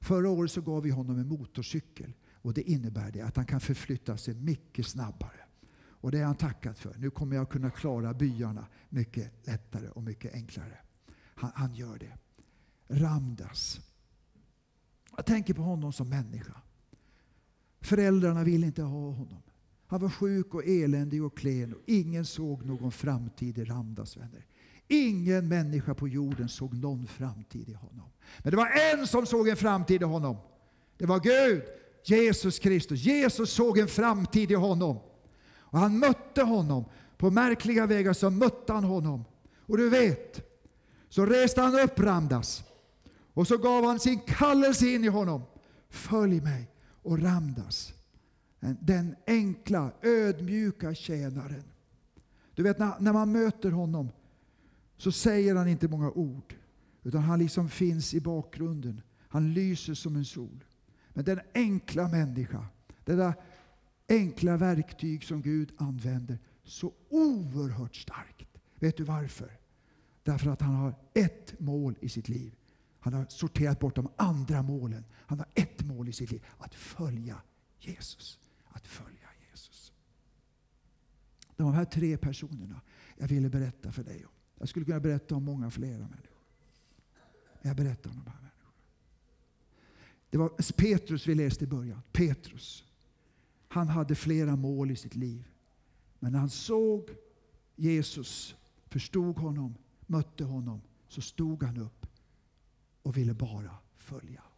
Förra 0.00 0.30
året 0.30 0.50
så 0.50 0.60
gav 0.60 0.82
vi 0.82 0.90
honom 0.90 1.18
en 1.18 1.28
motorcykel. 1.28 2.12
Och 2.32 2.54
Det 2.54 2.62
innebär 2.62 3.10
det 3.10 3.20
att 3.20 3.36
han 3.36 3.46
kan 3.46 3.60
förflytta 3.60 4.16
sig 4.16 4.34
mycket 4.34 4.86
snabbare. 4.86 5.40
Och 5.76 6.10
Det 6.10 6.18
är 6.18 6.24
han 6.24 6.36
tackat 6.36 6.78
för. 6.78 6.94
Nu 6.98 7.10
kommer 7.10 7.36
jag 7.36 7.50
kunna 7.50 7.70
klara 7.70 8.14
byarna 8.14 8.66
mycket 8.88 9.46
lättare 9.46 9.88
och 9.88 10.02
mycket 10.02 10.34
enklare. 10.34 10.78
Han, 11.34 11.50
han 11.54 11.74
gör 11.74 11.98
det. 11.98 12.18
Ramdas. 12.88 13.80
Jag 15.16 15.26
tänker 15.26 15.54
på 15.54 15.62
honom 15.62 15.92
som 15.92 16.08
människa. 16.08 16.62
Föräldrarna 17.80 18.44
vill 18.44 18.64
inte 18.64 18.82
ha 18.82 19.10
honom. 19.10 19.42
Han 19.88 20.00
var 20.00 20.08
sjuk 20.08 20.54
och 20.54 20.66
eländig 20.66 21.24
och 21.24 21.36
klen 21.36 21.74
och 21.74 21.80
ingen 21.86 22.24
såg 22.24 22.64
någon 22.64 22.92
framtid 22.92 23.58
i 23.58 23.64
Ramdas 23.64 24.16
vänner. 24.16 24.46
Ingen 24.88 25.48
människa 25.48 25.94
på 25.94 26.08
jorden 26.08 26.48
såg 26.48 26.74
någon 26.74 27.06
framtid 27.06 27.68
i 27.68 27.74
honom. 27.74 28.10
Men 28.42 28.50
det 28.50 28.56
var 28.56 28.70
en 28.92 29.06
som 29.06 29.26
såg 29.26 29.48
en 29.48 29.56
framtid 29.56 30.02
i 30.02 30.04
honom. 30.04 30.36
Det 30.98 31.06
var 31.06 31.20
Gud, 31.20 31.62
Jesus 32.04 32.58
Kristus. 32.58 33.00
Jesus 33.00 33.50
såg 33.50 33.78
en 33.78 33.88
framtid 33.88 34.50
i 34.50 34.54
honom. 34.54 34.98
Och 35.58 35.78
han 35.78 35.98
mötte 35.98 36.42
honom. 36.42 36.84
På 37.18 37.30
märkliga 37.30 37.86
vägar 37.86 38.12
så 38.12 38.30
mötte 38.30 38.72
han 38.72 38.84
honom. 38.84 39.24
Och 39.58 39.76
du 39.76 39.88
vet, 39.88 40.40
så 41.08 41.26
reste 41.26 41.60
han 41.60 41.80
upp 41.80 42.00
Ramdas. 42.00 42.64
Och 43.34 43.46
så 43.46 43.58
gav 43.58 43.84
han 43.84 44.00
sin 44.00 44.18
kallelse 44.18 44.86
in 44.86 45.04
i 45.04 45.08
honom. 45.08 45.42
Följ 45.90 46.40
mig. 46.40 46.70
Och 47.02 47.22
Ramdas, 47.22 47.92
den 48.80 49.16
enkla, 49.26 49.92
ödmjuka 50.02 50.94
tjänaren. 50.94 51.64
Du 52.54 52.62
vet 52.62 52.78
när, 52.78 53.00
när 53.00 53.12
man 53.12 53.32
möter 53.32 53.70
honom 53.70 54.08
så 54.96 55.12
säger 55.12 55.54
han 55.54 55.68
inte 55.68 55.88
många 55.88 56.10
ord. 56.10 56.54
Utan 57.02 57.22
han 57.22 57.38
liksom 57.38 57.68
finns 57.68 58.14
i 58.14 58.20
bakgrunden. 58.20 59.02
Han 59.28 59.54
lyser 59.54 59.94
som 59.94 60.16
en 60.16 60.24
sol. 60.24 60.64
Men 61.12 61.24
den 61.24 61.40
enkla 61.54 62.08
människa, 62.08 62.66
det 63.04 63.14
där 63.14 63.34
enkla 64.08 64.56
verktyg 64.56 65.24
som 65.24 65.42
Gud 65.42 65.72
använder 65.76 66.38
så 66.64 66.92
oerhört 67.08 67.96
starkt. 67.96 68.48
Vet 68.74 68.96
du 68.96 69.04
varför? 69.04 69.58
Därför 70.22 70.50
att 70.50 70.60
han 70.60 70.74
har 70.74 70.94
ett 71.14 71.60
mål 71.60 71.94
i 72.00 72.08
sitt 72.08 72.28
liv. 72.28 72.54
Han 72.98 73.12
har 73.12 73.26
sorterat 73.28 73.78
bort 73.78 73.94
de 73.94 74.08
andra 74.16 74.62
målen. 74.62 75.04
Han 75.12 75.38
har 75.38 75.48
ett 75.54 75.84
mål 75.84 76.08
i 76.08 76.12
sitt 76.12 76.30
liv. 76.30 76.44
Att 76.58 76.74
följa 76.74 77.42
Jesus. 77.78 78.38
Att 78.76 78.86
följa 78.86 79.28
Jesus. 79.50 79.92
De 81.56 81.74
här 81.74 81.84
tre 81.84 82.16
personerna 82.16 82.80
jag 83.16 83.28
ville 83.28 83.48
berätta 83.48 83.92
för 83.92 84.04
dig 84.04 84.24
om. 84.24 84.32
Jag 84.58 84.68
skulle 84.68 84.84
kunna 84.84 85.00
berätta 85.00 85.34
om 85.34 85.44
många 85.44 85.70
fler. 85.70 85.98
människor. 85.98 86.36
Men 87.62 87.68
jag 87.68 87.76
berättar 87.76 88.10
om 88.10 88.16
de 88.24 88.30
här 88.30 88.40
människorna. 88.40 88.72
Det 90.30 90.38
var 90.38 90.72
Petrus 90.72 91.26
vi 91.26 91.34
läste 91.34 91.64
i 91.64 91.66
början. 91.66 92.02
Petrus. 92.12 92.84
Han 93.68 93.88
hade 93.88 94.14
flera 94.14 94.56
mål 94.56 94.90
i 94.90 94.96
sitt 94.96 95.14
liv. 95.14 95.48
Men 96.18 96.32
när 96.32 96.38
han 96.38 96.50
såg 96.50 97.10
Jesus, 97.76 98.56
förstod 98.86 99.38
honom, 99.38 99.74
mötte 100.06 100.44
honom, 100.44 100.80
så 101.08 101.20
stod 101.20 101.62
han 101.62 101.76
upp 101.76 102.06
och 103.02 103.16
ville 103.16 103.34
bara 103.34 103.76
följa 103.96 104.40
honom. 104.40 104.55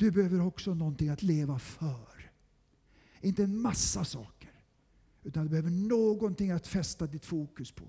Du 0.00 0.10
behöver 0.10 0.40
också 0.40 0.74
någonting 0.74 1.08
att 1.08 1.22
leva 1.22 1.58
för. 1.58 2.30
Inte 3.20 3.44
en 3.44 3.60
massa 3.60 4.04
saker. 4.04 4.50
Utan 5.22 5.44
du 5.44 5.50
behöver 5.50 5.70
någonting 5.70 6.50
att 6.50 6.66
fästa 6.66 7.06
ditt 7.06 7.26
fokus 7.26 7.72
på. 7.72 7.84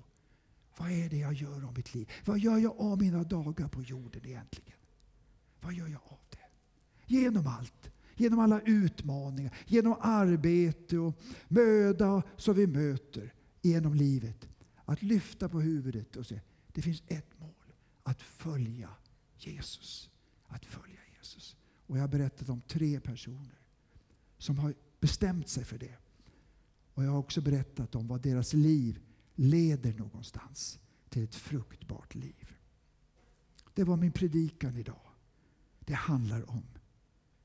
Vad 0.78 0.92
är 0.92 1.10
det 1.10 1.18
jag 1.18 1.34
gör 1.34 1.66
av 1.66 1.78
mitt 1.78 1.94
liv? 1.94 2.10
Vad 2.26 2.40
gör 2.40 2.58
jag 2.58 2.76
av 2.80 3.02
mina 3.02 3.24
dagar 3.24 3.68
på 3.68 3.82
jorden 3.82 4.26
egentligen? 4.26 4.80
Vad 5.62 5.74
gör 5.74 5.88
jag 5.88 6.02
av 6.04 6.20
det? 6.30 6.48
Genom 7.06 7.48
allt. 7.48 7.92
Genom 8.16 8.40
alla 8.40 8.62
utmaningar, 8.62 9.58
genom 9.68 9.96
arbete 10.02 10.98
och 10.98 11.22
möda 11.48 12.24
som 12.38 12.56
vi 12.56 12.68
möter 12.68 13.34
genom 13.62 13.94
livet. 13.94 14.48
Att 14.86 15.02
lyfta 15.02 15.50
på 15.50 15.62
huvudet 15.62 16.16
och 16.16 16.26
säga, 16.26 16.42
det 16.68 16.82
finns 16.82 17.04
ett 17.08 17.40
mål. 17.40 17.74
Att 18.04 18.22
följa 18.22 18.90
Jesus. 19.38 20.10
Att 20.48 20.66
följa 20.66 21.00
Jesus. 21.18 21.56
Och 21.92 21.98
jag 21.98 22.04
har 22.04 22.08
berättat 22.08 22.50
om 22.50 22.62
tre 22.62 23.00
personer 23.00 23.60
som 24.38 24.60
har 24.60 24.74
bestämt 25.00 25.48
sig 25.48 25.64
för 25.66 25.78
det. 25.78 25.98
Och 26.94 27.04
jag 27.04 27.12
har 27.12 27.18
också 27.18 27.42
berättat 27.42 27.96
om 27.96 28.08
vad 28.08 28.22
deras 28.22 28.54
liv 28.54 29.00
leder 29.36 29.94
någonstans 29.94 30.80
till 31.10 31.24
ett 31.24 31.36
fruktbart 31.36 32.16
liv. 32.16 32.56
Det 33.74 33.84
var 33.84 33.98
min 33.98 34.12
predikan 34.12 34.78
idag. 34.78 35.02
Det 35.80 35.94
handlar 35.94 36.50
om 36.50 36.64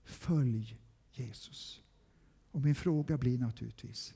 följ 0.04 0.78
Jesus. 1.12 1.82
Och 2.50 2.62
min 2.62 2.74
fråga 2.74 3.18
blir 3.18 3.38
naturligtvis, 3.38 4.14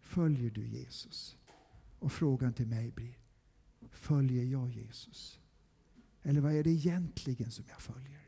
följer 0.00 0.50
du 0.50 0.66
Jesus? 0.66 1.36
Och 1.98 2.12
frågan 2.12 2.52
till 2.52 2.66
mig 2.66 2.90
blir, 2.90 3.18
följer 3.90 4.44
jag 4.44 4.70
Jesus? 4.70 5.40
Eller 6.22 6.40
vad 6.40 6.52
är 6.52 6.64
det 6.64 6.70
egentligen 6.70 7.50
som 7.50 7.64
jag 7.68 7.80
följer? 7.80 8.27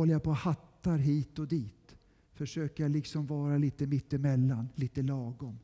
Håller 0.00 0.12
jag 0.12 0.22
på 0.22 0.30
och 0.30 0.36
hattar 0.36 0.98
hit 0.98 1.38
och 1.38 1.48
dit? 1.48 1.96
Försöker 2.32 2.84
jag 2.84 2.90
liksom 2.90 3.26
vara 3.26 3.58
lite 3.58 3.86
mittemellan, 3.86 4.68
lite 4.74 5.02
lagom? 5.02 5.58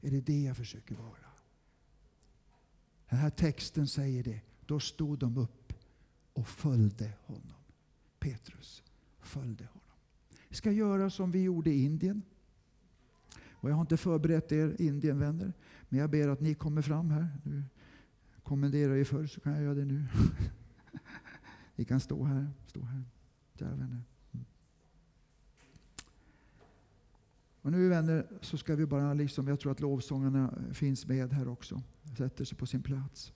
Är 0.00 0.10
det 0.10 0.20
det 0.20 0.42
jag 0.42 0.56
försöker 0.56 0.94
vara? 0.94 1.30
Den 3.08 3.18
här 3.18 3.30
texten 3.30 3.86
säger 3.86 4.24
det. 4.24 4.40
Då 4.66 4.80
stod 4.80 5.18
de 5.18 5.36
upp 5.36 5.72
och 6.32 6.48
följde 6.48 7.12
honom. 7.26 7.62
Petrus 8.18 8.82
följde 9.18 9.64
honom. 9.64 9.96
Vi 10.48 10.54
ska 10.54 10.72
göra 10.72 11.10
som 11.10 11.30
vi 11.30 11.42
gjorde 11.42 11.70
i 11.70 11.84
Indien. 11.84 12.22
Och 13.50 13.70
jag 13.70 13.74
har 13.74 13.80
inte 13.80 13.96
förberett 13.96 14.52
er 14.52 14.76
Indienvänner, 14.78 15.52
men 15.88 16.00
jag 16.00 16.10
ber 16.10 16.28
att 16.28 16.40
ni 16.40 16.54
kommer 16.54 16.82
fram 16.82 17.10
här. 17.10 17.28
Nu 17.44 17.64
kommenderar 18.42 18.96
er 18.96 19.04
förr 19.04 19.26
så 19.26 19.40
kan 19.40 19.52
jag 19.52 19.62
göra 19.62 19.74
det 19.74 19.84
nu. 19.84 20.06
ni 21.76 21.84
kan 21.84 22.00
stå 22.00 22.24
här, 22.24 22.50
stå 22.66 22.82
här, 22.82 23.04
kära 23.60 23.74
vänner. 23.74 24.02
Mm. 24.32 24.44
Och 27.62 27.72
nu 27.72 27.88
vänner 27.88 28.26
så 28.40 28.58
ska 28.58 28.76
vi 28.76 28.86
bara, 28.86 29.14
liksom, 29.14 29.48
jag 29.48 29.60
tror 29.60 29.72
att 29.72 29.80
lovsångarna 29.80 30.54
finns 30.72 31.06
med 31.06 31.32
här 31.32 31.48
också, 31.48 31.82
sätter 32.18 32.44
sig 32.44 32.58
på 32.58 32.66
sin 32.66 32.82
plats. 32.82 33.32